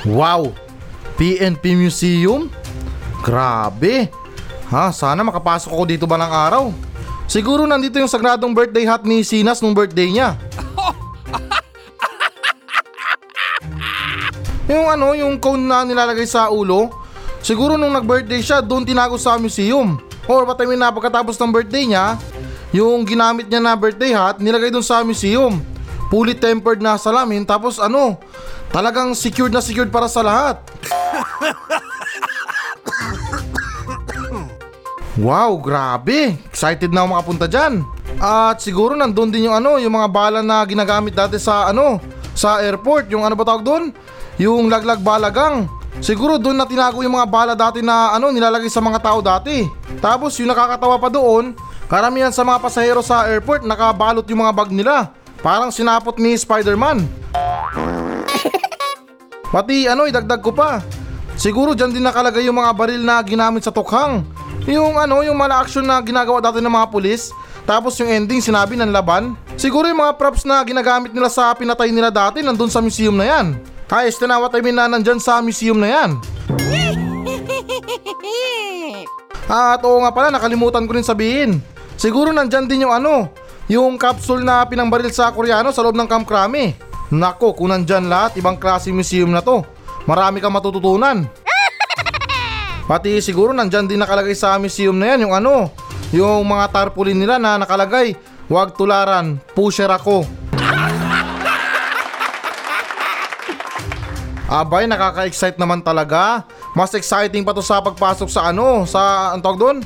Wow! 0.06 0.54
PNP 1.18 1.74
Museum? 1.74 2.46
Grabe! 3.26 4.06
Ha, 4.70 4.94
sana 4.94 5.26
makapasok 5.26 5.74
ako 5.74 5.84
dito 5.90 6.06
ba 6.06 6.22
ng 6.22 6.30
araw? 6.30 6.70
Siguro 7.26 7.66
nandito 7.66 7.98
yung 7.98 8.10
sagradong 8.10 8.54
birthday 8.54 8.86
hat 8.86 9.02
ni 9.02 9.26
Sinas 9.26 9.66
nung 9.66 9.74
birthday 9.74 10.14
niya. 10.14 10.38
yung 14.70 14.86
ano, 14.94 15.18
yung 15.18 15.42
cone 15.42 15.66
na 15.66 15.82
nilalagay 15.82 16.30
sa 16.30 16.54
ulo, 16.54 16.94
siguro 17.42 17.74
nung 17.74 17.98
nag-birthday 17.98 18.46
siya, 18.46 18.62
doon 18.62 18.86
tinago 18.86 19.18
sa 19.18 19.42
museum. 19.42 19.98
Or 20.30 20.46
mean 20.46 20.82
na 20.82 20.94
pagkatapos 20.94 21.34
ng 21.42 21.50
birthday 21.50 21.90
niya, 21.90 22.22
yung 22.70 23.02
ginamit 23.10 23.50
niya 23.50 23.62
na 23.62 23.74
birthday 23.74 24.14
hat, 24.14 24.38
nilagay 24.38 24.70
doon 24.70 24.86
sa 24.86 25.02
museum. 25.02 25.58
Fully 26.10 26.38
tempered 26.38 26.80
na 26.80 26.96
salamin, 26.96 27.44
tapos 27.44 27.82
ano, 27.82 28.16
talagang 28.70 29.12
secured 29.18 29.52
na 29.52 29.60
secured 29.60 29.92
para 29.92 30.08
sa 30.08 30.22
lahat. 30.24 30.62
Wow, 35.16 35.64
grabe! 35.64 36.36
Excited 36.52 36.92
na 36.92 37.04
ako 37.04 37.08
makapunta 37.16 37.48
dyan. 37.48 37.88
At 38.20 38.60
siguro 38.60 39.00
nandun 39.00 39.32
din 39.32 39.48
yung 39.48 39.56
ano, 39.56 39.80
yung 39.80 39.96
mga 39.96 40.12
bala 40.12 40.40
na 40.44 40.60
ginagamit 40.68 41.16
dati 41.16 41.40
sa 41.40 41.72
ano, 41.72 42.04
sa 42.36 42.60
airport, 42.60 43.08
yung 43.08 43.24
ano 43.24 43.32
ba 43.36 43.48
tawag 43.48 43.64
doon? 43.64 43.84
Yung 44.36 44.68
laglag 44.68 45.00
balagang. 45.00 45.72
Siguro 46.04 46.36
doon 46.36 46.60
na 46.60 46.68
tinago 46.68 47.00
yung 47.00 47.16
mga 47.16 47.32
bala 47.32 47.54
dati 47.56 47.80
na 47.80 48.12
ano, 48.12 48.28
nilalagay 48.28 48.68
sa 48.68 48.84
mga 48.84 49.00
tao 49.00 49.24
dati. 49.24 49.64
Tapos 50.04 50.36
yung 50.36 50.52
nakakatawa 50.52 51.00
pa 51.00 51.08
doon, 51.08 51.56
karamihan 51.88 52.36
sa 52.36 52.44
mga 52.44 52.60
pasahero 52.60 53.00
sa 53.00 53.32
airport 53.32 53.64
nakabalot 53.64 54.28
yung 54.28 54.44
mga 54.44 54.52
bag 54.52 54.72
nila. 54.76 55.16
Parang 55.46 55.70
sinapot 55.70 56.18
ni 56.18 56.34
Spider-Man. 56.34 57.06
Pati 59.54 59.86
ano, 59.86 60.10
idagdag 60.10 60.42
ko 60.42 60.50
pa. 60.50 60.82
Siguro 61.38 61.78
dyan 61.78 61.94
din 61.94 62.02
nakalagay 62.02 62.50
yung 62.50 62.58
mga 62.58 62.74
baril 62.74 63.06
na 63.06 63.22
ginamit 63.22 63.62
sa 63.62 63.70
tukhang. 63.70 64.26
Yung 64.66 64.98
ano, 64.98 65.22
yung 65.22 65.38
mala 65.38 65.62
action 65.62 65.86
na 65.86 66.02
ginagawa 66.02 66.42
dati 66.42 66.66
ng 66.66 66.74
mga 66.74 66.90
pulis. 66.90 67.30
Tapos 67.62 67.94
yung 68.02 68.10
ending 68.10 68.42
sinabi 68.42 68.74
ng 68.74 68.90
laban. 68.90 69.38
Siguro 69.54 69.86
yung 69.86 70.02
mga 70.02 70.18
props 70.18 70.50
na 70.50 70.66
ginagamit 70.66 71.14
nila 71.14 71.30
sa 71.30 71.54
pinatay 71.54 71.94
nila 71.94 72.10
dati 72.10 72.42
nandun 72.42 72.74
sa 72.74 72.82
museum 72.82 73.14
na 73.14 73.30
yan. 73.30 73.54
Ayos 73.86 74.18
na 74.26 74.42
what 74.42 74.58
I 74.58 74.66
mean 74.66 74.74
na 74.74 74.90
nandyan 74.90 75.22
sa 75.22 75.46
museum 75.46 75.78
na 75.78 75.94
yan. 75.94 76.18
At 79.46 79.86
oo 79.86 80.02
nga 80.02 80.10
pala, 80.10 80.34
nakalimutan 80.34 80.90
ko 80.90 80.98
rin 80.98 81.06
sabihin. 81.06 81.62
Siguro 82.02 82.34
nandyan 82.34 82.66
din 82.66 82.90
yung 82.90 82.98
ano, 82.98 83.30
yung 83.66 83.98
capsule 83.98 84.46
na 84.46 84.62
pinangbaril 84.66 85.10
sa 85.10 85.34
Koreano 85.34 85.74
sa 85.74 85.82
loob 85.82 85.98
ng 85.98 86.06
Camp 86.06 86.26
Crame. 86.30 86.78
Nako, 87.10 87.54
kung 87.58 87.70
nandyan 87.74 88.06
lahat, 88.10 88.38
ibang 88.38 88.58
klase 88.58 88.94
museum 88.94 89.30
na 89.34 89.42
to. 89.42 89.66
Marami 90.06 90.38
kang 90.42 90.54
matututunan. 90.54 91.26
Pati 92.90 93.18
siguro 93.22 93.54
nandyan 93.54 93.90
din 93.90 93.98
nakalagay 93.98 94.38
sa 94.38 94.58
museum 94.62 94.94
na 94.94 95.14
yan 95.14 95.26
yung 95.26 95.34
ano, 95.34 95.74
yung 96.14 96.46
mga 96.46 96.70
tarpaulin 96.70 97.18
nila 97.18 97.42
na 97.42 97.58
nakalagay, 97.58 98.14
huwag 98.46 98.78
tularan, 98.78 99.42
pusher 99.58 99.90
ako. 99.90 100.30
Abay, 104.46 104.86
nakaka-excite 104.86 105.58
naman 105.58 105.82
talaga. 105.82 106.46
Mas 106.78 106.94
exciting 106.94 107.42
pa 107.42 107.50
to 107.50 107.66
sa 107.66 107.82
pagpasok 107.82 108.30
sa 108.30 108.54
ano, 108.54 108.86
sa, 108.86 109.34
ang 109.34 109.42
tawag 109.42 109.58
doon? 109.58 109.78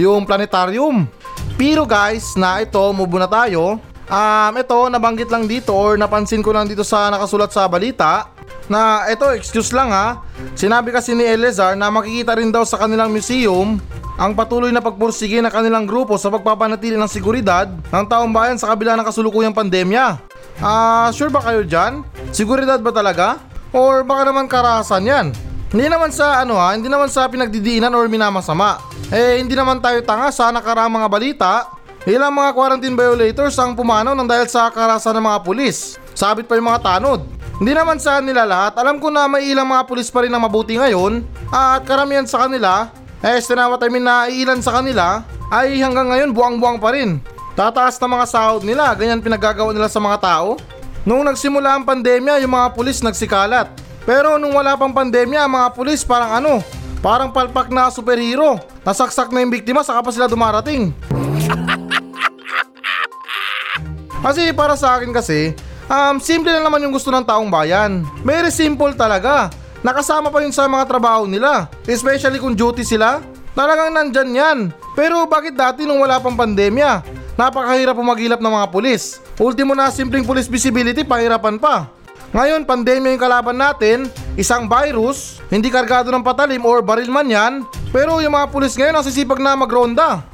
Yung 0.00 0.24
planetarium. 0.24 1.04
Pero 1.56 1.88
guys, 1.88 2.36
na 2.36 2.60
ito, 2.60 2.80
move 2.92 3.16
na 3.16 3.24
tayo. 3.24 3.80
Um, 4.06 4.52
ito, 4.54 4.76
nabanggit 4.92 5.32
lang 5.32 5.48
dito 5.48 5.72
or 5.72 5.96
napansin 5.96 6.44
ko 6.44 6.52
lang 6.52 6.68
dito 6.68 6.84
sa 6.84 7.08
nakasulat 7.10 7.50
sa 7.50 7.64
balita 7.66 8.28
na 8.68 9.08
ito, 9.08 9.24
excuse 9.32 9.72
lang 9.72 9.88
ha. 9.88 10.20
Sinabi 10.52 10.92
kasi 10.92 11.16
ni 11.16 11.24
Elezar 11.24 11.74
na 11.74 11.88
makikita 11.88 12.36
rin 12.36 12.52
daw 12.52 12.62
sa 12.62 12.76
kanilang 12.76 13.08
museum 13.08 13.80
ang 14.20 14.32
patuloy 14.36 14.68
na 14.68 14.84
pagpursige 14.84 15.40
ng 15.40 15.52
kanilang 15.52 15.88
grupo 15.88 16.20
sa 16.20 16.28
pagpapanatili 16.28 16.96
ng 17.00 17.08
seguridad 17.08 17.68
ng 17.68 18.04
taong 18.04 18.32
bayan 18.32 18.60
sa 18.60 18.72
kabila 18.72 18.96
ng 18.96 19.06
kasulukuyang 19.08 19.56
pandemya. 19.56 20.20
Ah, 20.60 21.08
sure 21.12 21.32
ba 21.32 21.40
kayo 21.40 21.64
dyan? 21.64 22.04
Seguridad 22.36 22.80
ba 22.80 22.92
talaga? 22.92 23.40
Or 23.72 24.04
baka 24.04 24.28
naman 24.28 24.48
karahasan 24.48 25.04
yan? 25.08 25.26
Hindi 25.76 25.92
naman 25.92 26.08
sa 26.08 26.40
ano 26.40 26.56
ha, 26.56 26.72
hindi 26.72 26.88
naman 26.88 27.04
sa 27.12 27.28
pinagdidiinan 27.28 27.92
or 27.92 28.08
minamasama. 28.08 28.80
Eh 29.12 29.44
hindi 29.44 29.52
naman 29.52 29.76
tayo 29.76 30.00
tanga 30.00 30.32
sa 30.32 30.48
nakaraang 30.48 30.88
mga 30.88 31.08
balita. 31.12 31.68
Ilang 32.08 32.32
mga 32.32 32.56
quarantine 32.56 32.96
violators 32.96 33.60
ang 33.60 33.76
pumanaw 33.76 34.16
ng 34.16 34.24
dahil 34.24 34.48
sa 34.48 34.72
karasan 34.72 35.20
ng 35.20 35.28
mga 35.28 35.44
pulis. 35.44 36.00
Sabit 36.16 36.48
pa 36.48 36.56
yung 36.56 36.72
mga 36.72 36.80
tanod. 36.80 37.28
Hindi 37.60 37.76
naman 37.76 38.00
sa 38.00 38.24
nila 38.24 38.48
lahat, 38.48 38.80
alam 38.80 38.96
ko 38.96 39.12
na 39.12 39.28
may 39.28 39.52
ilang 39.52 39.68
mga 39.68 39.84
pulis 39.84 40.08
pa 40.08 40.24
rin 40.24 40.32
ang 40.32 40.48
mabuti 40.48 40.80
ngayon. 40.80 41.20
At 41.52 41.84
karamihan 41.84 42.24
sa 42.24 42.48
kanila, 42.48 42.88
eh 43.20 43.36
sinawat 43.36 43.84
I 43.84 43.92
mean 43.92 44.08
na 44.08 44.32
ilan 44.32 44.64
sa 44.64 44.80
kanila, 44.80 45.28
ay 45.52 45.76
hanggang 45.84 46.08
ngayon 46.08 46.32
buwang-buwang 46.32 46.80
pa 46.80 46.96
rin. 46.96 47.20
Tataas 47.52 48.00
na 48.00 48.08
mga 48.08 48.24
sahod 48.24 48.64
nila, 48.64 48.96
ganyan 48.96 49.20
pinagagawa 49.20 49.76
nila 49.76 49.92
sa 49.92 50.00
mga 50.00 50.24
tao. 50.24 50.56
Nung 51.04 51.20
nagsimula 51.20 51.76
ang 51.76 51.84
pandemya, 51.84 52.40
yung 52.40 52.56
mga 52.56 52.72
pulis 52.72 53.04
nagsikalat. 53.04 53.85
Pero 54.06 54.38
nung 54.38 54.54
wala 54.54 54.78
pang 54.78 54.94
pandemya, 54.94 55.50
mga 55.50 55.74
pulis 55.74 56.06
parang 56.06 56.38
ano, 56.38 56.62
parang 57.02 57.34
palpak 57.34 57.74
na 57.74 57.90
superhero. 57.90 58.62
Nasaksak 58.86 59.34
na 59.34 59.42
yung 59.42 59.50
biktima 59.50 59.82
saka 59.82 59.98
pa 60.06 60.14
sila 60.14 60.30
dumarating. 60.30 60.94
Kasi 64.24 64.54
para 64.54 64.78
sa 64.78 64.98
akin 64.98 65.14
kasi, 65.14 65.54
um, 65.86 66.18
simple 66.18 66.50
lang 66.50 66.66
naman 66.66 66.82
yung 66.82 66.90
gusto 66.90 67.14
ng 67.14 67.22
taong 67.22 67.46
bayan. 67.46 68.02
Very 68.26 68.50
simple 68.50 68.90
talaga. 68.90 69.54
Nakasama 69.86 70.34
pa 70.34 70.42
yun 70.42 70.50
sa 70.50 70.66
mga 70.66 70.82
trabaho 70.82 71.30
nila. 71.30 71.70
Especially 71.86 72.42
kung 72.42 72.58
duty 72.58 72.82
sila. 72.82 73.22
Talagang 73.54 73.94
nandyan 73.94 74.30
yan. 74.34 74.58
Pero 74.98 75.30
bakit 75.30 75.54
dati 75.54 75.86
nung 75.86 76.02
wala 76.02 76.18
pang 76.18 76.34
pandemya? 76.34 77.06
Napakahirap 77.38 77.94
pumagilap 77.94 78.42
ng 78.42 78.50
mga 78.50 78.66
pulis. 78.74 79.22
Ultimo 79.38 79.78
na 79.78 79.94
simpleng 79.94 80.26
police 80.26 80.50
visibility, 80.50 81.06
pahirapan 81.06 81.60
pa. 81.60 81.86
Ngayon, 82.36 82.68
pandemya 82.68 83.16
yung 83.16 83.24
kalaban 83.24 83.56
natin, 83.56 84.12
isang 84.36 84.68
virus, 84.68 85.40
hindi 85.48 85.72
kargado 85.72 86.12
ng 86.12 86.20
patalim 86.20 86.60
or 86.68 86.84
baril 86.84 87.08
man 87.08 87.24
yan, 87.24 87.64
pero 87.88 88.20
yung 88.20 88.36
mga 88.36 88.52
pulis 88.52 88.76
ngayon 88.76 88.92
ang 88.92 89.08
na 89.40 89.56
magronda. 89.56 90.20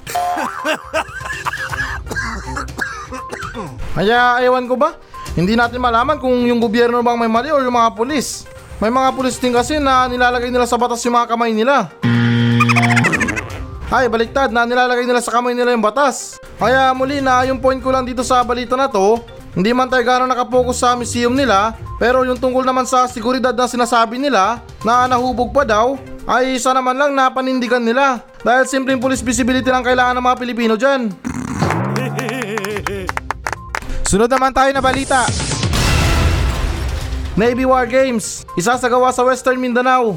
Kaya 3.94 4.42
ewan 4.42 4.66
ko 4.66 4.74
ba, 4.74 4.98
hindi 5.38 5.54
natin 5.54 5.78
malaman 5.78 6.18
kung 6.18 6.42
yung 6.42 6.58
gobyerno 6.58 7.06
bang 7.06 7.22
may 7.22 7.30
mali 7.30 7.54
or 7.54 7.62
yung 7.62 7.78
mga 7.78 7.94
pulis. 7.94 8.50
May 8.82 8.90
mga 8.90 9.14
pulis 9.14 9.38
din 9.38 9.54
kasi 9.54 9.78
na 9.78 10.10
nilalagay 10.10 10.50
nila 10.50 10.66
sa 10.66 10.74
batas 10.74 10.98
yung 11.06 11.14
mga 11.14 11.30
kamay 11.30 11.54
nila. 11.54 11.86
Ay, 13.94 14.10
baliktad 14.10 14.50
na 14.50 14.66
nilalagay 14.66 15.06
nila 15.06 15.22
sa 15.22 15.38
kamay 15.38 15.54
nila 15.54 15.70
yung 15.70 15.86
batas. 15.86 16.34
Kaya 16.58 16.90
muli 16.98 17.22
na 17.22 17.46
yung 17.46 17.62
point 17.62 17.78
ko 17.78 17.94
lang 17.94 18.02
dito 18.02 18.26
sa 18.26 18.42
balita 18.42 18.74
na 18.74 18.90
to, 18.90 19.22
hindi 19.52 19.68
man 19.76 19.84
tayo 19.84 20.00
gano'ng 20.00 20.32
nakapokus 20.32 20.80
sa 20.80 20.96
museum 20.96 21.36
nila, 21.36 21.76
pero 22.00 22.24
yung 22.24 22.40
tungkol 22.40 22.64
naman 22.64 22.88
sa 22.88 23.04
seguridad 23.04 23.52
na 23.52 23.68
sinasabi 23.68 24.16
nila 24.16 24.64
na 24.80 25.04
nahubog 25.04 25.52
pa 25.52 25.60
daw, 25.68 26.00
ay 26.24 26.56
isa 26.56 26.72
naman 26.72 26.96
lang 26.96 27.12
na 27.12 27.28
panindigan 27.28 27.84
nila. 27.84 28.24
Dahil 28.40 28.64
simpleng 28.64 28.96
police 28.96 29.20
visibility 29.20 29.68
lang 29.68 29.84
kailangan 29.84 30.16
ng 30.16 30.24
mga 30.24 30.40
Pilipino 30.40 30.74
dyan. 30.80 31.12
Sunod 34.08 34.32
naman 34.32 34.56
tayo 34.56 34.72
na 34.72 34.80
balita. 34.80 35.28
Navy 37.36 37.68
War 37.68 37.84
Games, 37.84 38.48
isasagawa 38.56 39.12
sa 39.12 39.24
Western 39.24 39.60
Mindanao. 39.60 40.16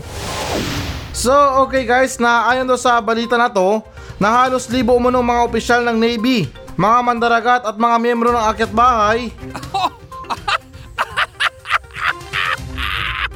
So, 1.15 1.32
okay 1.63 1.88
guys, 1.88 2.20
na 2.20 2.48
ayon 2.51 2.68
do 2.68 2.75
sa 2.75 3.00
balita 3.00 3.39
na 3.39 3.48
to, 3.48 3.80
na 4.15 4.32
halos 4.32 4.68
libo 4.72 4.96
umano 4.96 5.24
mga 5.24 5.42
opisyal 5.48 5.82
ng 5.88 5.96
Navy, 5.96 6.48
mga 6.75 6.98
mandaragat 7.03 7.63
at 7.63 7.75
mga 7.79 7.96
miyembro 8.00 8.36
ng 8.36 8.46
akyat 8.51 8.72
bahay. 8.72 9.32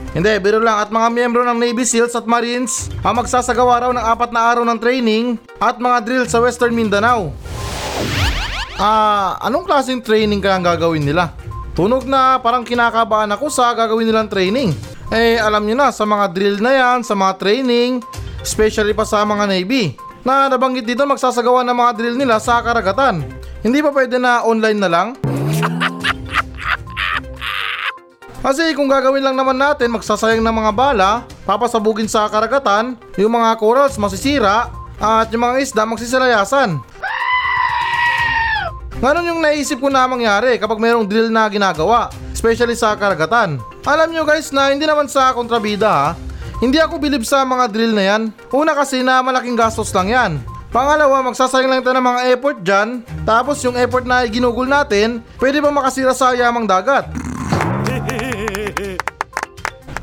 Hindi, 0.10 0.34
biro 0.42 0.58
lang 0.60 0.82
at 0.82 0.90
mga 0.90 1.08
miyembro 1.14 1.46
ng 1.46 1.56
Navy 1.56 1.86
SEALs 1.86 2.18
at 2.18 2.26
Marines 2.26 2.90
ang 3.06 3.22
magsasagawa 3.22 3.88
raw 3.88 3.92
ng 3.94 4.02
apat 4.02 4.34
na 4.34 4.42
araw 4.42 4.66
ng 4.66 4.80
training 4.82 5.38
at 5.62 5.78
mga 5.78 5.98
drill 6.02 6.26
sa 6.26 6.42
Western 6.42 6.74
Mindanao. 6.74 7.30
Ah, 8.80 9.38
anong 9.44 9.70
klaseng 9.70 10.02
training 10.02 10.42
kaya 10.42 10.58
ang 10.58 10.66
gagawin 10.66 11.06
nila? 11.06 11.36
Tunog 11.78 12.10
na 12.10 12.42
parang 12.42 12.66
kinakabahan 12.66 13.32
ako 13.32 13.54
sa 13.54 13.72
gagawin 13.72 14.10
nilang 14.10 14.28
training. 14.28 14.74
Eh, 15.14 15.38
alam 15.40 15.64
niyo 15.64 15.78
na, 15.78 15.94
sa 15.94 16.04
mga 16.04 16.26
drill 16.34 16.58
na 16.58 16.72
yan, 16.74 17.00
sa 17.06 17.14
mga 17.16 17.38
training, 17.38 18.02
especially 18.42 18.92
pa 18.98 19.06
sa 19.06 19.22
mga 19.24 19.46
Navy, 19.46 19.94
na 20.24 20.52
nabanggit 20.52 20.86
dito 20.88 21.06
magsasagawa 21.08 21.64
ng 21.68 21.78
mga 21.78 21.92
drill 21.96 22.18
nila 22.20 22.40
sa 22.40 22.60
karagatan. 22.64 23.24
Hindi 23.64 23.80
pa 23.84 23.92
pwede 23.92 24.16
na 24.20 24.44
online 24.44 24.80
na 24.80 24.90
lang? 24.90 25.08
Kasi 28.40 28.72
kung 28.72 28.88
gagawin 28.88 29.20
lang 29.20 29.36
naman 29.36 29.60
natin, 29.60 29.92
magsasayang 29.92 30.40
ng 30.40 30.56
mga 30.64 30.72
bala, 30.72 31.28
papasabugin 31.44 32.08
sa 32.08 32.32
karagatan, 32.32 32.96
yung 33.20 33.36
mga 33.36 33.60
corals 33.60 34.00
masisira, 34.00 34.72
at 35.00 35.28
yung 35.32 35.44
mga 35.44 35.64
isda 35.64 35.84
magsisilayasan. 35.88 36.80
Ganon 39.00 39.32
yung 39.32 39.40
naisip 39.40 39.80
ko 39.80 39.88
na 39.88 40.04
mangyari 40.12 40.60
kapag 40.60 40.76
mayroong 40.76 41.08
drill 41.08 41.32
na 41.32 41.48
ginagawa, 41.48 42.12
especially 42.36 42.76
sa 42.76 42.96
karagatan. 43.00 43.56
Alam 43.88 44.12
nyo 44.12 44.28
guys 44.28 44.52
na 44.52 44.76
hindi 44.76 44.84
naman 44.84 45.08
sa 45.08 45.32
kontrabida 45.32 45.88
ha, 45.88 46.08
hindi 46.60 46.78
ako 46.80 47.00
bilib 47.00 47.24
sa 47.24 47.48
mga 47.48 47.72
drill 47.72 47.96
na 47.96 48.04
yan. 48.04 48.22
Una 48.52 48.76
kasi 48.76 49.00
na 49.00 49.24
malaking 49.24 49.56
gastos 49.56 49.96
lang 49.96 50.12
yan. 50.12 50.32
Pangalawa, 50.70 51.26
magsasayang 51.26 51.72
lang 51.72 51.82
tayo 51.82 51.98
ng 51.98 52.10
mga 52.14 52.22
effort 52.30 52.58
dyan, 52.62 53.02
tapos 53.26 53.58
yung 53.66 53.74
effort 53.74 54.06
na 54.06 54.22
ginugol 54.30 54.70
natin, 54.70 55.18
pwede 55.42 55.66
ba 55.66 55.74
makasira 55.74 56.14
sa 56.14 56.38
yamang 56.38 56.70
dagat? 56.70 57.10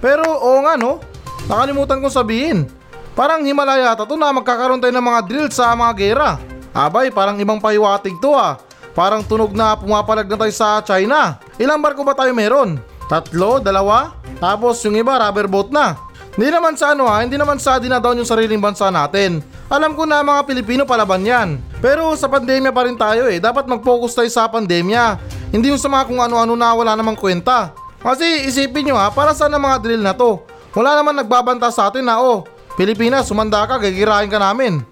Pero 0.03 0.27
oo 0.27 0.59
nga 0.67 0.75
no, 0.75 0.99
nakalimutan 1.47 2.03
kong 2.03 2.11
sabihin. 2.11 2.67
Parang 3.15 3.47
Himalaya 3.47 3.95
yata 3.95 4.05
to 4.05 4.19
na 4.19 4.35
magkakaroon 4.35 4.83
tayo 4.83 4.93
ng 4.93 5.07
mga 5.07 5.21
drill 5.25 5.49
sa 5.55 5.73
mga 5.73 5.93
gera. 5.97 6.31
Abay, 6.77 7.09
parang 7.09 7.41
ibang 7.41 7.63
pahiwatig 7.63 8.21
to 8.21 8.37
ah. 8.37 8.61
Parang 8.93 9.25
tunog 9.25 9.57
na 9.57 9.77
pumapalag 9.77 10.29
na 10.29 10.37
tayo 10.37 10.53
sa 10.53 10.85
China. 10.85 11.41
Ilang 11.57 11.81
barko 11.81 12.05
ba 12.05 12.13
tayo 12.13 12.33
meron? 12.37 12.77
Tatlo? 13.09 13.61
Dalawa? 13.61 14.13
Tapos 14.37 14.85
yung 14.85 15.01
iba 15.01 15.17
rubber 15.17 15.49
boat 15.49 15.73
na. 15.73 15.97
Hindi 16.37 16.53
naman 16.53 16.77
sa 16.77 16.93
ano 16.93 17.09
ha, 17.09 17.25
hindi 17.25 17.41
naman 17.41 17.57
sa 17.57 17.81
dinadown 17.81 18.21
yung 18.21 18.29
sariling 18.29 18.61
bansa 18.61 18.93
natin. 18.93 19.41
Alam 19.73 19.97
ko 19.97 20.05
na 20.05 20.21
mga 20.21 20.45
Pilipino 20.45 20.85
palaban 20.85 21.25
yan. 21.25 21.57
Pero 21.81 22.13
sa 22.13 22.29
pandemya 22.29 22.77
pa 22.77 22.85
rin 22.85 22.93
tayo 22.93 23.25
eh. 23.25 23.41
Dapat 23.41 23.65
mag-focus 23.65 24.13
tayo 24.13 24.29
sa 24.29 24.45
pandemya. 24.45 25.17
Hindi 25.49 25.73
yung 25.73 25.81
sa 25.81 25.89
mga 25.89 26.05
kung 26.05 26.21
ano-ano 26.21 26.53
na 26.53 26.77
wala 26.77 26.93
namang 26.93 27.17
kwenta. 27.17 27.73
Kasi 28.05 28.45
isipin 28.53 28.93
nyo 28.93 29.01
ha, 29.01 29.09
para 29.09 29.33
saan 29.33 29.49
ang 29.57 29.65
mga 29.65 29.81
drill 29.81 30.05
na 30.05 30.13
to? 30.13 30.45
Wala 30.77 31.01
naman 31.01 31.17
nagbabanta 31.17 31.73
sa 31.73 31.89
atin 31.89 32.05
na 32.05 32.21
oh, 32.21 32.45
Pilipinas, 32.77 33.25
sumanda 33.25 33.65
ka, 33.65 33.81
gagirahin 33.81 34.29
ka 34.29 34.37
namin. 34.37 34.85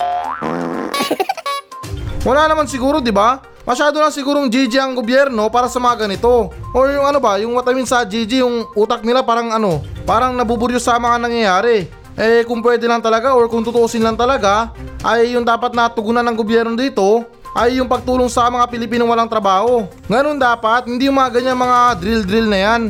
Wala 2.29 2.49
naman 2.49 2.65
siguro, 2.65 3.05
di 3.05 3.13
ba? 3.13 3.45
Masyado 3.65 3.97
lang 3.97 4.13
sigurong 4.13 4.53
GG 4.53 4.77
ang 4.77 4.93
gobyerno 4.93 5.49
para 5.49 5.73
sa 5.73 5.81
mga 5.81 6.05
ganito. 6.05 6.53
Or 6.77 6.93
yung 6.93 7.09
ano 7.09 7.17
ba, 7.17 7.41
yung 7.41 7.57
what 7.57 7.65
I 7.65 7.73
mean 7.73 7.89
sa 7.89 8.05
GG, 8.05 8.45
yung 8.45 8.69
utak 8.77 9.01
nila 9.01 9.25
parang 9.25 9.49
ano, 9.57 9.81
parang 10.05 10.37
nabuburyo 10.37 10.77
sa 10.77 11.01
mga 11.01 11.17
nangyayari. 11.17 11.89
Eh 12.15 12.45
kung 12.45 12.61
pwede 12.61 12.85
lang 12.85 13.01
talaga 13.01 13.33
or 13.33 13.49
kung 13.49 13.65
tutuusin 13.65 14.05
lang 14.05 14.21
talaga, 14.21 14.69
ay 15.01 15.33
yung 15.33 15.49
dapat 15.49 15.73
natugunan 15.73 16.21
ng 16.29 16.37
gobyerno 16.37 16.77
dito, 16.77 17.25
ay 17.57 17.81
yung 17.81 17.89
pagtulong 17.89 18.29
sa 18.29 18.53
mga 18.53 18.69
Pilipinong 18.69 19.09
walang 19.09 19.33
trabaho. 19.33 19.89
Ganun 20.13 20.37
dapat, 20.37 20.85
hindi 20.85 21.09
yung 21.09 21.17
mga 21.17 21.41
ganyan 21.41 21.57
mga 21.57 21.79
drill-drill 22.05 22.49
na 22.53 22.59
yan. 22.61 22.83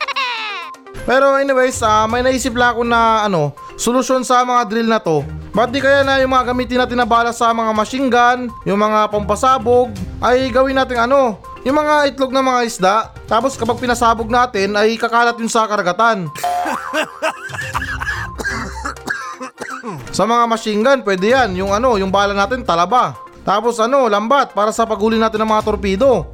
Pero 1.08 1.36
anyways, 1.36 1.84
ah, 1.84 2.08
may 2.08 2.24
naisip 2.24 2.56
lang 2.56 2.80
ako 2.80 2.82
na 2.88 3.28
ano, 3.28 3.52
solusyon 3.76 4.24
sa 4.24 4.40
mga 4.40 4.72
drill 4.72 4.88
na 4.88 5.04
to. 5.04 5.20
Ba't 5.52 5.68
di 5.68 5.84
kaya 5.84 6.00
na 6.00 6.16
yung 6.16 6.32
mga 6.32 6.48
gamitin 6.48 6.80
natin 6.80 6.96
na 6.96 7.04
bala 7.04 7.28
sa 7.28 7.52
mga 7.52 7.76
machine 7.76 8.08
gun, 8.08 8.48
yung 8.64 8.80
mga 8.80 9.12
pampasabog, 9.12 9.92
ay 10.24 10.48
gawin 10.48 10.80
natin 10.80 11.04
ano, 11.04 11.36
yung 11.60 11.76
mga 11.76 12.08
itlog 12.08 12.32
ng 12.32 12.40
mga 12.40 12.60
isda, 12.64 13.12
tapos 13.28 13.52
kapag 13.60 13.76
pinasabog 13.76 14.32
natin 14.32 14.72
ay 14.72 14.96
kakalat 14.96 15.36
yun 15.36 15.52
sa 15.52 15.68
karagatan. 15.68 16.32
sa 20.16 20.24
mga 20.24 20.44
machine 20.48 20.80
gun, 20.80 21.04
pwede 21.04 21.36
yan, 21.36 21.52
yung 21.52 21.68
ano, 21.68 22.00
yung 22.00 22.08
bala 22.08 22.32
natin 22.32 22.64
talaba. 22.64 23.12
Tapos 23.44 23.76
ano, 23.76 24.08
lambat 24.08 24.56
para 24.56 24.72
sa 24.72 24.88
paghuli 24.88 25.20
natin 25.20 25.44
ng 25.44 25.52
mga 25.52 25.68
torpedo. 25.68 26.32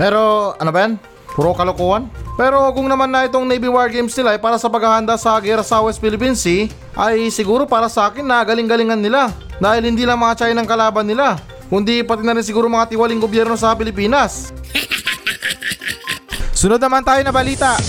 Pero 0.00 0.56
ano 0.56 0.70
ba 0.72 0.80
yan? 0.80 0.96
Puro 1.36 1.52
kalokohan? 1.52 2.08
Pero 2.36 2.68
kung 2.76 2.84
naman 2.84 3.08
na 3.08 3.24
itong 3.24 3.48
Navy 3.48 3.64
War 3.64 3.88
Games 3.88 4.12
nila 4.12 4.36
ay 4.36 4.40
para 4.40 4.60
sa 4.60 4.68
paghahanda 4.68 5.16
sa 5.16 5.40
gera 5.40 5.64
sa 5.64 5.80
West 5.80 6.04
Philippine 6.04 6.36
Sea, 6.36 6.68
ay 6.92 7.32
siguro 7.32 7.64
para 7.64 7.88
sa 7.88 8.12
akin 8.12 8.20
na 8.20 8.44
galing-galingan 8.44 9.00
nila. 9.00 9.32
Dahil 9.56 9.88
hindi 9.88 10.04
lang 10.04 10.20
mga 10.20 10.44
China 10.44 10.60
ang 10.60 10.68
kalaban 10.68 11.08
nila, 11.08 11.40
kundi 11.72 12.04
pati 12.04 12.20
na 12.20 12.36
rin 12.36 12.44
siguro 12.44 12.68
mga 12.68 12.92
tiwaling 12.92 13.24
gobyerno 13.24 13.56
sa 13.56 13.72
Pilipinas. 13.72 14.52
Sunod 16.60 16.76
naman 16.76 17.00
tayo 17.08 17.24
na 17.24 17.32
balita. 17.32 17.80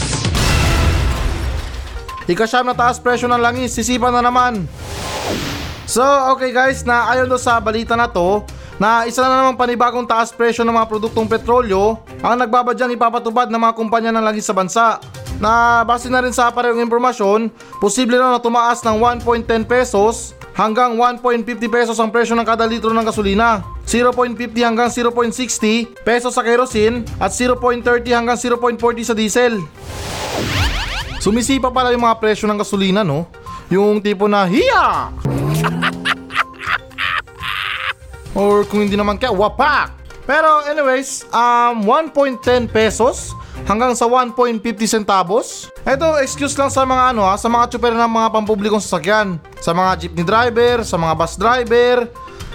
Ikasyam 2.27 2.71
na 2.71 2.75
taas 2.75 2.99
presyo 3.03 3.27
ng 3.27 3.39
langis, 3.39 3.75
sisipan 3.75 4.15
na 4.15 4.23
naman. 4.23 4.63
So, 5.87 6.03
okay 6.35 6.51
guys, 6.51 6.83
na 6.83 7.07
ayon 7.11 7.31
do 7.31 7.39
sa 7.39 7.59
balita 7.63 7.95
na 7.95 8.11
to, 8.11 8.43
na 8.77 9.09
isa 9.09 9.25
na 9.25 9.41
namang 9.41 9.57
panibagong 9.57 10.05
taas 10.05 10.29
presyo 10.29 10.61
ng 10.61 10.73
mga 10.73 10.89
produktong 10.89 11.25
petrolyo 11.25 11.97
ang 12.21 12.37
nagbabadyang 12.37 12.93
ipapatubad 12.93 13.49
ng 13.49 13.57
mga 13.57 13.73
kumpanya 13.73 14.11
ng 14.13 14.23
langis 14.23 14.45
sa 14.45 14.53
bansa. 14.53 15.01
na 15.37 15.85
base 15.85 16.09
na 16.09 16.17
rin 16.25 16.33
sa 16.33 16.49
parehong 16.49 16.81
impormasyon, 16.81 17.53
posible 17.77 18.17
na 18.17 18.33
na 18.33 18.41
tumaas 18.41 18.81
ng 18.81 18.97
1.10 19.21 19.69
pesos 19.69 20.33
hanggang 20.57 20.97
1.50 20.97 21.61
pesos 21.69 21.93
ang 22.01 22.09
presyo 22.09 22.33
ng 22.33 22.41
kada 22.41 22.65
litro 22.65 22.89
ng 22.89 23.05
gasolina. 23.05 23.61
0.50 23.85 24.57
hanggang 24.65 24.89
0.60 24.89 26.01
pesos 26.01 26.33
sa 26.33 26.41
kerosene 26.41 27.05
at 27.21 27.29
0.30 27.29 27.85
hanggang 28.11 28.35
0.40 28.35 28.81
sa 29.05 29.13
diesel. 29.13 29.61
Sumisipa 31.21 31.69
pala 31.69 31.93
yung 31.93 32.03
mga 32.03 32.17
presyo 32.17 32.49
ng 32.49 32.57
gasolina, 32.57 33.05
no? 33.05 33.29
Yung 33.69 34.01
tipo 34.01 34.25
na, 34.25 34.49
hiya! 34.49 35.13
Or 38.37 38.61
kung 38.69 38.85
hindi 38.85 38.93
naman 38.93 39.17
kaya, 39.17 39.33
wapak! 39.33 39.97
Pero 40.29 40.61
anyways, 40.69 41.25
um, 41.33 41.81
1.10 41.89 42.69
pesos 42.69 43.33
hanggang 43.65 43.97
sa 43.97 44.05
1.50 44.05 44.61
centavos. 44.85 45.73
Ito, 45.81 46.21
excuse 46.21 46.53
lang 46.53 46.69
sa 46.69 46.85
mga 46.85 47.15
ano 47.15 47.25
ha, 47.25 47.33
sa 47.39 47.49
mga 47.49 47.73
tsuper 47.73 47.97
ng 47.97 48.11
mga 48.11 48.27
pampublikong 48.29 48.83
sasakyan. 48.83 49.41
Sa 49.57 49.73
mga 49.73 50.05
jeepney 50.05 50.27
driver, 50.27 50.85
sa 50.85 50.99
mga 51.01 51.13
bus 51.17 51.33
driver, 51.39 52.05